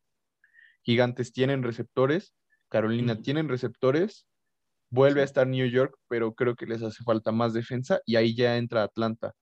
Gigantes 0.83 1.33
tienen 1.33 1.63
receptores. 1.63 2.33
Carolina 2.69 3.21
tienen 3.21 3.49
receptores. 3.49 4.25
Vuelve 4.89 5.21
a 5.21 5.25
estar 5.25 5.47
New 5.47 5.67
York, 5.67 5.95
pero 6.07 6.33
creo 6.33 6.55
que 6.55 6.65
les 6.65 6.81
hace 6.81 7.03
falta 7.03 7.33
más 7.33 7.53
defensa 7.53 7.99
y 8.05 8.15
ahí 8.15 8.35
ya 8.35 8.55
entra 8.55 8.83
Atlanta. 8.83 9.33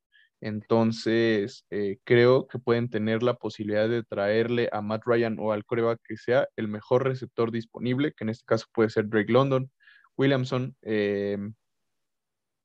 Entonces, 0.42 1.66
eh, 1.70 1.98
creo 2.04 2.48
que 2.48 2.58
pueden 2.58 2.90
tener 2.90 3.22
la 3.22 3.36
posibilidad 3.36 3.88
de 3.88 4.04
traerle 4.04 4.70
a 4.72 4.82
Matt 4.82 5.04
Ryan 5.06 5.38
o 5.40 5.52
al 5.52 5.66
coreback 5.66 6.00
que 6.04 6.18
sea 6.18 6.48
el 6.56 6.68
mejor 6.68 7.04
receptor 7.04 7.52
disponible, 7.52 8.14
que 8.14 8.24
en 8.24 8.30
este 8.30 8.46
caso 8.46 8.66
puede 8.74 8.90
ser 8.90 9.08
Drake 9.08 9.32
London, 9.32 9.72
Williamson. 10.18 10.76
Eh, 10.82 11.38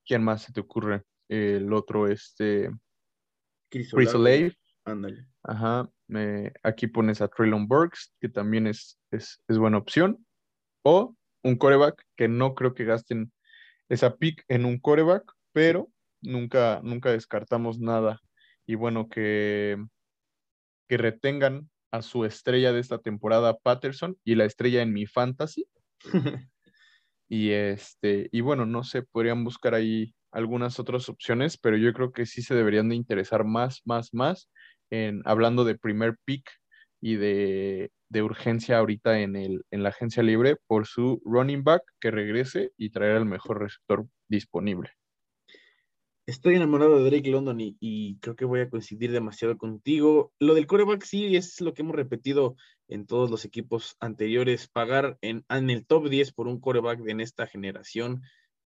¿Quién 0.07 0.25
más 0.25 0.43
se 0.43 0.53
te 0.53 0.61
ocurre? 0.61 1.03
El 1.33 1.73
otro, 1.73 2.09
este. 2.09 2.71
Chris 3.71 3.93
Olave. 4.15 4.55
Ándale. 4.85 5.27
Ajá. 5.45 5.89
aquí 6.63 6.87
pones 6.87 7.21
a 7.21 7.29
Traylon 7.29 7.67
Burks, 7.67 8.13
que 8.21 8.29
también 8.29 8.67
es, 8.67 8.99
es, 9.11 9.41
buena 9.49 9.79
opción. 9.79 10.27
O 10.85 11.17
un 11.43 11.57
coreback, 11.57 12.05
que 12.17 12.29
no 12.29 12.55
creo 12.55 12.75
que 12.75 12.85
gasten 12.85 13.33
esa 13.89 14.17
pick 14.17 14.45
en 14.49 14.65
un 14.65 14.79
coreback, 14.79 15.25
pero 15.53 15.89
nunca, 16.21 16.81
nunca 16.83 17.11
descartamos 17.11 17.79
nada. 17.79 18.21
Y 18.67 18.75
bueno, 18.75 19.09
que, 19.09 19.83
que 20.89 20.97
retengan 20.97 21.71
a 21.93 22.03
su 22.03 22.25
estrella 22.25 22.73
de 22.73 22.81
esta 22.81 22.99
temporada, 22.99 23.57
Patterson, 23.57 24.19
y 24.25 24.35
la 24.35 24.45
estrella 24.45 24.83
en 24.83 24.93
mi 24.93 25.07
fantasy. 25.07 25.67
y 27.29 27.51
este, 27.51 28.29
y 28.33 28.41
bueno, 28.43 28.67
no 28.67 28.85
sé, 28.85 29.03
podrían 29.03 29.45
buscar 29.45 29.75
ahí 29.75 30.15
algunas 30.33 30.81
otras 30.81 31.09
opciones, 31.09 31.59
pero 31.59 31.77
yo 31.77 31.93
creo 31.93 32.13
que 32.13 32.27
sí 32.27 32.43
se 32.43 32.55
deberían 32.55 32.89
de 32.89 32.97
interesar 32.97 33.45
más, 33.45 33.83
más, 33.85 34.13
más 34.13 34.51
en 34.91 35.23
hablando 35.25 35.65
de 35.65 35.79
primer 35.79 36.17
pick 36.25 36.51
y 37.01 37.17
de, 37.17 37.91
de 38.09 38.23
urgencia 38.23 38.79
ahorita 38.79 39.21
en, 39.21 39.37
el, 39.37 39.65
en 39.71 39.83
la 39.83 39.89
agencia 39.89 40.23
libre 40.23 40.57
por 40.67 40.87
su 40.87 41.21
running 41.25 41.65
back 41.65 41.83
que 42.01 42.11
regrese 42.11 42.73
y 42.77 42.91
traer 42.91 43.17
al 43.17 43.27
mejor 43.27 43.61
receptor 43.61 44.07
disponible. 44.29 44.91
Estoy 46.25 46.55
enamorado 46.55 47.03
de 47.03 47.11
Drake 47.11 47.31
London 47.31 47.57
y, 47.59 48.19
creo 48.21 48.37
que 48.37 48.45
voy 48.45 48.61
a 48.61 48.71
coincidir 48.71 49.11
demasiado 49.11 49.59
contigo. 49.59 50.33
Lo 50.39 50.55
del 50.55 50.69
coreback 50.69 51.03
sí 51.03 51.35
es 51.35 51.61
lo 51.61 51.75
que 51.75 51.83
hemos 51.83 51.97
repetido 51.97 52.55
en 52.87 53.07
todos 53.07 53.29
los 53.29 53.45
equipos 53.45 53.97
anteriores. 53.99 54.69
Pagar 54.69 55.19
en, 55.21 55.45
en 55.49 55.71
el 55.71 55.85
top 55.85 56.09
10 56.09 56.33
por 56.33 56.47
un 56.47 56.61
coreback 56.61 57.01
en 57.09 57.21
esta 57.21 57.49
generación 57.49 58.23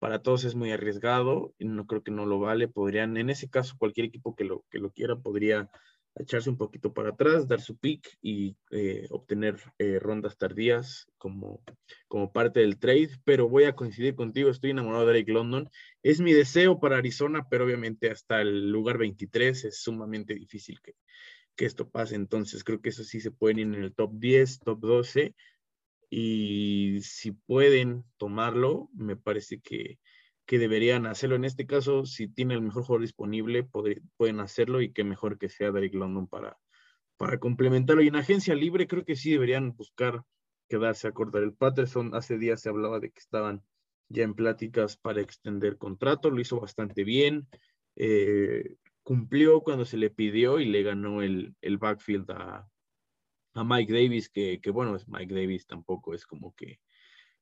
para 0.01 0.23
todos 0.23 0.45
es 0.45 0.55
muy 0.55 0.71
arriesgado 0.71 1.53
y 1.59 1.65
no 1.65 1.85
creo 1.85 2.01
que 2.01 2.09
no 2.09 2.25
lo 2.25 2.39
vale. 2.39 2.67
Podrían, 2.67 3.17
en 3.17 3.29
ese 3.29 3.51
caso, 3.51 3.75
cualquier 3.77 4.07
equipo 4.07 4.35
que 4.35 4.45
lo, 4.45 4.65
que 4.71 4.79
lo 4.79 4.91
quiera 4.91 5.15
podría 5.15 5.69
echarse 6.15 6.49
un 6.49 6.57
poquito 6.57 6.91
para 6.91 7.09
atrás, 7.09 7.47
dar 7.47 7.61
su 7.61 7.77
pick 7.77 8.17
y 8.19 8.57
eh, 8.71 9.05
obtener 9.11 9.59
eh, 9.77 9.99
rondas 9.99 10.39
tardías 10.39 11.07
como, 11.19 11.61
como 12.07 12.33
parte 12.33 12.61
del 12.61 12.79
trade, 12.79 13.11
pero 13.25 13.47
voy 13.47 13.65
a 13.65 13.75
coincidir 13.75 14.15
contigo, 14.15 14.49
estoy 14.49 14.71
enamorado 14.71 15.05
de 15.05 15.13
Drake 15.13 15.31
London. 15.31 15.69
Es 16.01 16.19
mi 16.19 16.33
deseo 16.33 16.79
para 16.79 16.97
Arizona, 16.97 17.45
pero 17.47 17.65
obviamente 17.65 18.09
hasta 18.09 18.41
el 18.41 18.71
lugar 18.71 18.97
23 18.97 19.65
es 19.65 19.83
sumamente 19.83 20.33
difícil 20.33 20.81
que, 20.81 20.95
que 21.55 21.65
esto 21.65 21.91
pase, 21.91 22.15
entonces 22.15 22.63
creo 22.63 22.81
que 22.81 22.89
eso 22.89 23.03
sí 23.03 23.21
se 23.21 23.29
pueden 23.29 23.59
ir 23.59 23.67
en 23.67 23.83
el 23.83 23.93
top 23.93 24.13
10, 24.15 24.61
top 24.61 24.79
12, 24.79 25.35
y 26.13 26.99
si 27.03 27.31
pueden 27.31 28.03
tomarlo, 28.17 28.89
me 28.93 29.15
parece 29.15 29.61
que, 29.61 29.97
que 30.45 30.59
deberían 30.59 31.05
hacerlo. 31.05 31.37
En 31.37 31.45
este 31.45 31.65
caso, 31.65 32.05
si 32.05 32.27
tiene 32.27 32.53
el 32.53 32.61
mejor 32.61 32.83
jugador 32.83 33.03
disponible, 33.03 33.63
pueden 33.63 34.41
hacerlo 34.41 34.81
y 34.81 34.91
que 34.91 35.05
mejor 35.05 35.37
que 35.39 35.47
sea 35.47 35.71
Derek 35.71 35.93
London 35.93 36.27
para, 36.27 36.57
para 37.15 37.39
complementarlo. 37.39 38.03
Y 38.03 38.09
en 38.09 38.17
agencia 38.17 38.53
libre 38.55 38.87
creo 38.87 39.05
que 39.05 39.15
sí 39.15 39.31
deberían 39.31 39.73
buscar 39.73 40.23
quedarse 40.67 41.07
a 41.07 41.13
cortar 41.13 41.43
el 41.43 41.53
Patterson. 41.53 42.13
Hace 42.13 42.37
días 42.37 42.59
se 42.59 42.67
hablaba 42.67 42.99
de 42.99 43.09
que 43.11 43.19
estaban 43.19 43.63
ya 44.09 44.23
en 44.23 44.33
pláticas 44.33 44.97
para 44.97 45.21
extender 45.21 45.77
contrato, 45.77 46.29
lo 46.29 46.41
hizo 46.41 46.59
bastante 46.59 47.05
bien. 47.05 47.47
Eh, 47.95 48.75
cumplió 49.01 49.61
cuando 49.61 49.85
se 49.85 49.95
le 49.95 50.09
pidió 50.09 50.59
y 50.59 50.65
le 50.65 50.83
ganó 50.83 51.21
el, 51.21 51.55
el 51.61 51.77
backfield 51.77 52.29
a, 52.31 52.67
a 53.53 53.63
Mike 53.63 53.93
Davis, 53.93 54.29
que, 54.29 54.59
que, 54.61 54.71
bueno, 54.71 54.97
Mike 55.07 55.33
Davis 55.33 55.65
tampoco 55.65 56.13
es 56.13 56.25
como 56.25 56.55
que, 56.55 56.79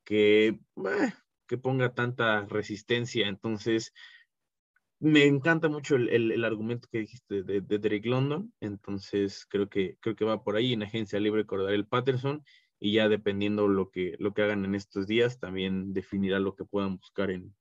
que, 0.03 0.47
eh, 0.47 1.13
que 1.47 1.57
ponga 1.57 1.93
tanta 1.93 2.45
resistencia. 2.45 3.27
Entonces, 3.27 3.93
me 4.99 5.25
encanta 5.25 5.69
mucho 5.69 5.95
el, 5.95 6.31
el, 6.31 6.43
argumento 6.43 6.87
que 6.91 6.99
dijiste 6.99 7.43
de, 7.43 7.61
de, 7.61 7.79
Drake 7.79 8.09
London. 8.09 8.53
Entonces, 8.59 9.45
creo 9.49 9.69
que, 9.69 9.97
creo 10.01 10.15
que 10.15 10.25
va 10.25 10.43
por 10.43 10.55
ahí 10.55 10.73
en 10.73 10.83
agencia 10.83 11.19
libre 11.19 11.41
acordar 11.41 11.73
el 11.73 11.87
Patterson 11.87 12.43
y 12.79 12.93
ya 12.93 13.09
dependiendo 13.09 13.67
lo 13.67 13.91
que, 13.91 14.15
lo 14.19 14.33
que 14.33 14.41
hagan 14.43 14.65
en 14.65 14.75
estos 14.75 15.07
días, 15.07 15.39
también 15.39 15.93
definirá 15.93 16.39
lo 16.39 16.55
que 16.55 16.65
puedan 16.65 16.97
buscar 16.97 17.31
en, 17.31 17.55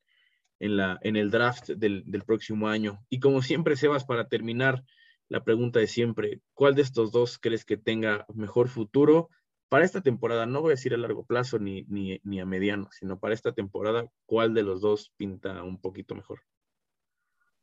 en, 0.59 0.77
la, 0.77 0.99
en 1.03 1.17
el 1.17 1.31
draft 1.31 1.71
del, 1.71 2.05
del 2.07 2.25
próximo 2.25 2.69
año. 2.69 3.05
Y 3.09 3.21
como 3.21 3.43
siempre, 3.43 3.77
Sebas, 3.77 4.05
para 4.05 4.29
terminar, 4.29 4.85
la 5.29 5.45
pregunta 5.45 5.79
de 5.79 5.87
siempre, 5.87 6.41
¿cuál 6.55 6.75
de 6.75 6.83
estos 6.83 7.13
dos 7.13 7.39
crees 7.39 7.65
que 7.65 7.77
tenga 7.77 8.25
mejor 8.35 8.69
futuro 8.69 9.29
para 9.69 9.85
esta 9.85 10.01
temporada? 10.01 10.47
No 10.47 10.63
voy 10.63 10.71
a 10.71 10.77
decir 10.77 10.95
a 10.95 10.99
largo 10.99 11.25
plazo 11.25 11.59
ni, 11.59 11.85
ni, 11.85 12.41
a 12.41 12.47
mediano, 12.47 12.89
sino 12.93 13.19
para 13.19 13.35
esta 13.35 13.53
temporada, 13.53 14.07
¿cuál 14.27 14.55
de 14.55 14.63
los 14.63 14.81
dos 14.81 15.13
pinta 15.17 15.63
un 15.63 15.81
poquito 15.81 16.15
mejor? 16.15 16.41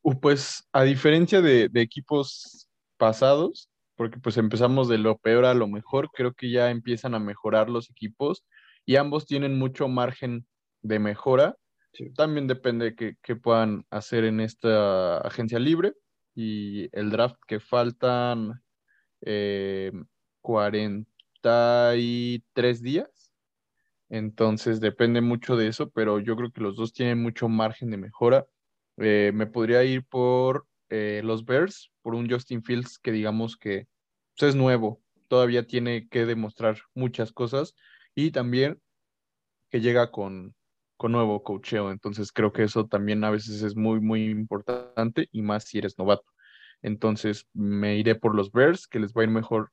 Uh, 0.04 0.20
pues 0.20 0.68
a 0.72 0.84
diferencia 0.84 1.42
de, 1.42 1.70
equipos 1.74 2.70
pasados, 2.98 3.70
porque 3.96 4.20
pues 4.20 4.38
empezamos 4.38 4.88
de 4.88 5.00
lo 5.00 5.18
peor 5.18 5.46
a 5.46 5.56
lo 5.56 5.68
mejor, 5.68 6.12
creo 6.12 6.34
que 6.34 6.52
ya 6.52 6.70
empiezan 6.70 7.16
a 7.16 7.20
mejorar 7.20 7.70
los 7.70 7.90
equipos 7.90 8.46
y 8.86 8.98
ambos 8.98 9.26
tienen 9.26 9.58
mucho 9.58 9.88
margen 9.88 10.46
de 10.84 11.00
mejora. 11.00 11.58
También 12.16 12.46
depende 12.46 12.92
de 12.92 13.18
qué 13.22 13.36
puedan 13.38 13.86
hacer 13.90 14.26
en 14.26 14.42
esta 14.42 15.18
agencia 15.20 15.58
libre 15.60 15.94
y 16.36 16.90
el 16.92 17.10
draft 17.10 17.40
que 17.48 17.60
faltan 17.60 18.62
43 20.42 22.80
eh, 22.80 22.84
días. 22.84 23.34
Entonces 24.10 24.80
depende 24.80 25.22
mucho 25.22 25.56
de 25.56 25.68
eso, 25.68 25.90
pero 25.90 26.20
yo 26.20 26.36
creo 26.36 26.52
que 26.52 26.62
los 26.62 26.76
dos 26.76 26.94
tienen 26.94 27.22
mucho 27.22 27.50
margen 27.50 27.90
de 27.90 27.98
mejora. 27.98 28.46
Eh, 28.98 29.32
me 29.34 29.48
podría 29.48 29.84
ir 29.84 30.06
por 30.06 30.68
eh, 30.90 31.22
los 31.24 31.46
Bears, 31.46 31.92
por 32.02 32.14
un 32.14 32.30
Justin 32.30 32.64
Fields 32.64 33.00
que 33.00 33.12
digamos 33.12 33.58
que 33.58 33.88
pues, 34.38 34.50
es 34.50 34.56
nuevo, 34.56 35.02
todavía 35.28 35.66
tiene 35.66 36.08
que 36.08 36.26
demostrar 36.26 36.78
muchas 36.94 37.32
cosas 37.32 37.76
y 38.14 38.32
también 38.32 38.80
que 39.70 39.82
llega 39.82 40.12
con, 40.12 40.56
con 40.98 41.12
nuevo 41.12 41.44
cocheo. 41.44 41.92
Entonces 41.92 42.32
creo 42.32 42.54
que 42.54 42.64
eso 42.64 42.88
también 42.88 43.24
a 43.24 43.32
veces 43.32 43.62
es 43.62 43.76
muy, 43.76 44.00
muy 44.02 44.26
importante 44.30 45.28
y 45.32 45.42
más 45.42 45.66
si 45.66 45.78
eres 45.80 45.98
novato. 45.98 46.26
Entonces 46.82 47.48
me 47.54 47.98
iré 47.98 48.16
por 48.16 48.36
los 48.36 48.52
Bears, 48.52 48.88
que 48.88 49.00
les 49.00 49.14
va 49.14 49.22
a 49.22 49.26
ir 49.26 49.32
mejor 49.32 49.72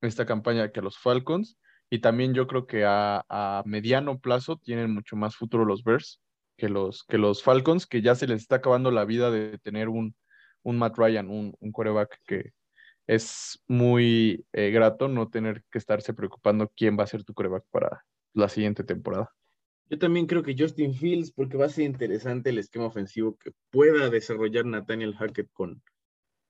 esta 0.00 0.26
campaña 0.26 0.72
que 0.72 0.80
a 0.80 0.82
los 0.82 0.98
Falcons. 0.98 1.58
Y 1.90 2.00
también 2.00 2.34
yo 2.34 2.46
creo 2.46 2.66
que 2.66 2.84
a, 2.84 3.24
a 3.28 3.62
mediano 3.66 4.18
plazo 4.18 4.56
tienen 4.56 4.92
mucho 4.92 5.16
más 5.16 5.36
futuro 5.36 5.64
los 5.64 5.84
Bears 5.84 6.20
que 6.56 6.68
los, 6.68 7.04
que 7.04 7.18
los 7.18 7.42
Falcons, 7.42 7.86
que 7.86 8.02
ya 8.02 8.14
se 8.14 8.26
les 8.26 8.42
está 8.42 8.56
acabando 8.56 8.90
la 8.90 9.04
vida 9.04 9.30
de 9.30 9.58
tener 9.58 9.88
un, 9.88 10.14
un 10.62 10.78
Matt 10.78 10.96
Ryan, 10.98 11.28
un, 11.28 11.54
un 11.60 11.72
quarterback 11.72 12.18
que 12.26 12.52
es 13.06 13.62
muy 13.68 14.44
eh, 14.52 14.70
grato 14.70 15.08
no 15.08 15.28
tener 15.28 15.62
que 15.70 15.78
estarse 15.78 16.14
preocupando 16.14 16.70
quién 16.76 16.98
va 16.98 17.04
a 17.04 17.06
ser 17.06 17.24
tu 17.24 17.34
quarterback 17.34 17.64
para 17.70 18.04
la 18.34 18.48
siguiente 18.48 18.84
temporada. 18.84 19.30
Yo 19.88 19.98
también 19.98 20.26
creo 20.26 20.42
que 20.42 20.56
Justin 20.58 20.94
Fields, 20.94 21.30
porque 21.30 21.56
va 21.56 21.66
a 21.66 21.70
ser 21.70 21.84
interesante 21.84 22.50
el 22.50 22.58
esquema 22.58 22.86
ofensivo 22.86 23.36
que 23.36 23.52
pueda 23.70 24.10
desarrollar 24.10 24.66
Nathaniel 24.66 25.14
Hackett 25.14 25.48
con. 25.52 25.82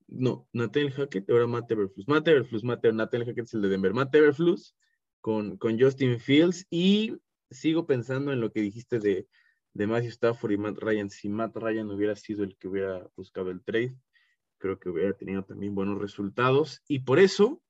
No, 0.08 0.48
Nathaniel 0.52 0.92
Hackett, 0.92 1.28
ahora 1.30 1.46
Matt 1.46 1.70
Everflus. 1.70 2.08
Matt 2.08 2.28
Everflus, 2.28 2.64
Matt, 2.64 2.84
Nathaniel 2.84 3.28
Hackett 3.28 3.44
es 3.46 3.54
el 3.54 3.62
de 3.62 3.68
Denver. 3.68 3.92
Matt 3.92 4.14
Everflus 4.14 4.74
con, 5.20 5.58
con 5.58 5.78
Justin 5.78 6.18
Fields. 6.18 6.66
Y 6.70 7.18
sigo 7.50 7.86
pensando 7.86 8.32
en 8.32 8.40
lo 8.40 8.50
que 8.50 8.62
dijiste 8.62 9.00
de, 9.00 9.26
de 9.74 9.86
Matthew 9.86 10.10
Stafford 10.10 10.52
y 10.52 10.58
Matt 10.58 10.78
Ryan. 10.78 11.10
Si 11.10 11.28
Matt 11.28 11.56
Ryan 11.56 11.90
hubiera 11.90 12.16
sido 12.16 12.42
el 12.42 12.56
que 12.56 12.68
hubiera 12.68 13.06
buscado 13.16 13.50
el 13.50 13.62
trade, 13.62 13.94
creo 14.58 14.78
que 14.78 14.88
hubiera 14.88 15.12
tenido 15.12 15.44
también 15.44 15.74
buenos 15.74 16.00
resultados. 16.00 16.82
Y 16.88 17.00
por 17.00 17.18
eso, 17.18 17.62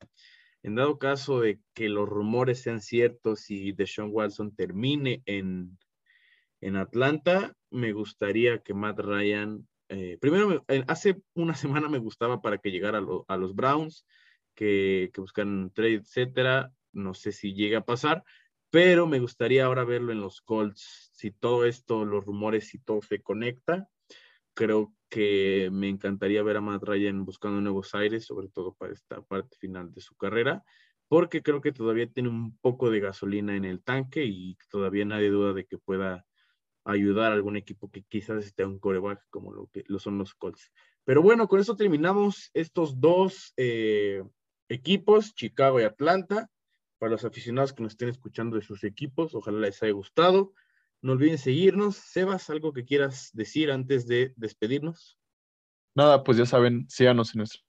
en 0.67 0.75
dado 0.75 0.99
caso 0.99 1.41
de 1.41 1.61
que 1.75 1.89
los 1.89 2.09
rumores 2.09 2.61
sean 2.61 2.81
ciertos 2.81 3.53
y 3.53 3.71
Deshaun 3.71 4.11
Watson 4.13 4.53
termine 4.53 5.23
en, 5.25 5.79
en 6.61 6.75
Atlanta, 6.75 7.55
me 7.71 7.93
gustaría 7.93 8.59
que 8.59 8.75
Matt 8.75 8.99
Ryan, 8.99 9.69
eh, 9.89 10.19
primero, 10.21 10.65
hace 10.89 11.23
una 11.35 11.55
semana 11.85 11.89
me 11.89 11.99
gustaba 11.99 12.43
para 12.43 12.59
que 12.59 12.73
llegara 12.73 13.01
a, 13.29 13.37
los 13.37 13.55
Browns, 13.55 14.05
que, 14.57 15.13
que 15.15 15.21
buscaran 15.21 15.57
un 15.57 15.71
trade, 15.71 15.95
etcétera. 15.95 16.73
No 16.93 17.15
sé 17.15 17.31
si 17.31 17.55
llega 17.55 17.79
a 17.79 17.85
pasar, 17.85 18.25
pero 18.71 19.07
me 19.07 19.21
gustaría 19.21 19.67
ahora 19.67 19.85
verlo 19.85 20.11
en 20.11 20.21
los 20.21 20.41
Colts. 20.41 21.13
Si 21.13 21.31
todo 21.31 21.65
esto, 21.65 22.05
los 22.05 22.25
rumores, 22.25 22.67
si 22.67 22.81
todo 22.81 23.03
se 23.03 23.23
conecta, 23.23 23.89
creo 24.57 24.95
que 25.09 25.69
me 25.71 25.89
encantaría 25.89 26.43
ver 26.43 26.57
a 26.57 26.61
Matt 26.61 26.83
Ryan 26.83 27.25
buscando 27.25 27.61
nuevos 27.61 27.95
aires, 27.95 28.25
sobre 28.25 28.49
todo 28.49 28.75
para 28.75 28.95
esta 28.95 29.23
parte 29.23 29.57
final 29.59 29.93
de 29.93 30.01
su 30.01 30.17
carrera, 30.17 30.65
porque 31.09 31.43
creo 31.43 31.61
que 31.61 31.73
todavía 31.73 32.11
tiene 32.11 32.31
un 32.31 32.57
poco 32.59 32.91
de 32.91 33.01
gasolina 33.01 33.55
en 33.55 33.65
el 33.65 33.83
tanque 33.83 34.25
y 34.25 34.57
todavía 34.71 35.05
nadie 35.05 35.31
duda 35.31 35.53
de 35.53 35.67
que 35.67 35.79
pueda 35.79 36.27
ayudar 36.85 37.33
a 37.33 37.35
algún 37.35 37.57
equipo 37.57 37.91
que 37.91 38.03
quizás 38.05 38.45
esté 38.45 38.65
un 38.65 38.79
coreback 38.79 39.21
como 39.31 39.53
lo 39.53 39.67
que 39.69 39.85
lo 39.89 39.99
son 39.99 40.19
los 40.19 40.35
Colts. 40.35 40.73
Pero 41.05 41.21
bueno, 41.23 41.47
con 41.49 41.61
eso 41.61 41.77
terminamos 41.77 42.51
estos 42.55 42.99
dos 42.99 43.53
eh, 43.57 44.23
equipos, 44.69 45.35
Chicago 45.35 45.81
y 45.81 45.85
Atlanta. 45.85 46.49
Para 46.99 47.13
los 47.13 47.25
aficionados 47.25 47.75
que 47.75 47.83
nos 47.83 47.93
estén 47.93 48.09
escuchando 48.09 48.57
de 48.57 48.63
sus 48.63 48.83
equipos, 48.85 49.35
ojalá 49.35 49.61
les 49.61 49.83
haya 49.83 49.93
gustado. 49.93 50.55
No 51.03 51.13
olviden 51.13 51.39
seguirnos. 51.39 51.97
Sebas, 51.97 52.51
¿algo 52.51 52.73
que 52.73 52.85
quieras 52.85 53.31
decir 53.33 53.71
antes 53.71 54.07
de 54.07 54.33
despedirnos? 54.37 55.19
Nada, 55.95 56.23
pues 56.25 56.37
ya 56.39 56.47
saben, 56.47 56.87
síganos 56.89 57.35
en 57.35 57.39
nuestras 57.39 57.63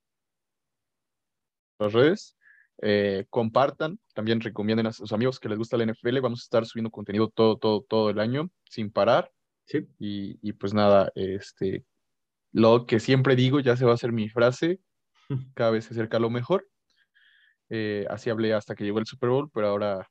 redes. 1.93 2.37
Eh, 2.81 3.25
compartan, 3.29 3.99
también 4.13 4.39
recomienden 4.39 4.87
a 4.87 4.93
sus 4.93 5.11
amigos 5.11 5.39
que 5.39 5.49
les 5.49 5.57
gusta 5.57 5.77
la 5.77 5.85
NFL. 5.85 6.19
Vamos 6.19 6.41
a 6.41 6.43
estar 6.43 6.65
subiendo 6.65 6.91
contenido 6.91 7.29
todo, 7.29 7.57
todo, 7.57 7.81
todo 7.81 8.09
el 8.09 8.19
año 8.19 8.49
sin 8.69 8.91
parar. 8.91 9.31
Sí. 9.65 9.87
Y, 9.99 10.39
y 10.41 10.53
pues 10.53 10.73
nada, 10.73 11.11
este, 11.15 11.85
lo 12.51 12.85
que 12.85 12.99
siempre 12.99 13.35
digo 13.35 13.59
ya 13.59 13.75
se 13.75 13.85
va 13.85 13.91
a 13.91 13.95
hacer 13.95 14.11
mi 14.11 14.29
frase. 14.29 14.79
Cada 15.55 15.71
vez 15.71 15.85
se 15.85 15.93
acerca 15.93 16.19
lo 16.19 16.29
mejor. 16.29 16.67
Eh, 17.69 18.06
así 18.10 18.30
hablé 18.30 18.53
hasta 18.53 18.75
que 18.75 18.84
llegó 18.84 18.99
el 18.99 19.06
Super 19.06 19.30
Bowl, 19.30 19.49
pero 19.53 19.67
ahora 19.67 20.10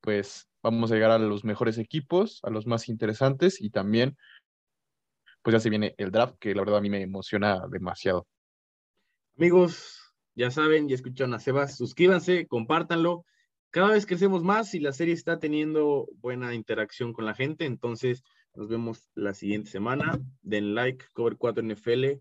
pues 0.00 0.48
vamos 0.62 0.90
a 0.90 0.94
llegar 0.94 1.10
a 1.10 1.18
los 1.18 1.44
mejores 1.44 1.78
equipos, 1.78 2.40
a 2.42 2.50
los 2.50 2.66
más 2.66 2.88
interesantes 2.88 3.60
y 3.60 3.70
también 3.70 4.16
pues 5.42 5.54
ya 5.54 5.60
se 5.60 5.70
viene 5.70 5.94
el 5.98 6.10
draft, 6.10 6.36
que 6.38 6.54
la 6.54 6.62
verdad 6.62 6.78
a 6.78 6.80
mí 6.82 6.90
me 6.90 7.00
emociona 7.00 7.62
demasiado. 7.70 8.26
Amigos, 9.36 9.98
ya 10.34 10.50
saben, 10.50 10.88
ya 10.88 10.96
escucharon 10.96 11.32
a 11.34 11.38
Sebas, 11.38 11.76
suscríbanse, 11.76 12.46
compártanlo. 12.46 13.24
Cada 13.70 13.88
vez 13.88 14.04
crecemos 14.04 14.42
más 14.42 14.74
y 14.74 14.80
la 14.80 14.92
serie 14.92 15.14
está 15.14 15.38
teniendo 15.38 16.08
buena 16.16 16.54
interacción 16.54 17.12
con 17.12 17.24
la 17.24 17.34
gente, 17.34 17.64
entonces 17.64 18.22
nos 18.54 18.68
vemos 18.68 19.08
la 19.14 19.32
siguiente 19.32 19.70
semana. 19.70 20.20
Den 20.42 20.74
like, 20.74 21.06
Cover 21.14 21.36
4 21.36 21.62
NFL 21.62 22.20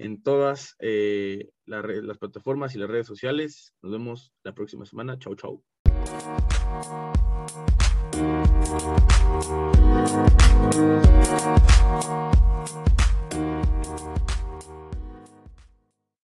en 0.00 0.22
todas 0.22 0.76
eh, 0.78 1.50
las 1.66 2.18
plataformas 2.18 2.74
y 2.74 2.78
las 2.78 2.88
redes 2.88 3.06
sociales. 3.06 3.74
Nos 3.82 3.92
vemos 3.92 4.32
la 4.42 4.54
próxima 4.54 4.86
semana. 4.86 5.18
Chau, 5.18 5.34
chau. 5.36 5.62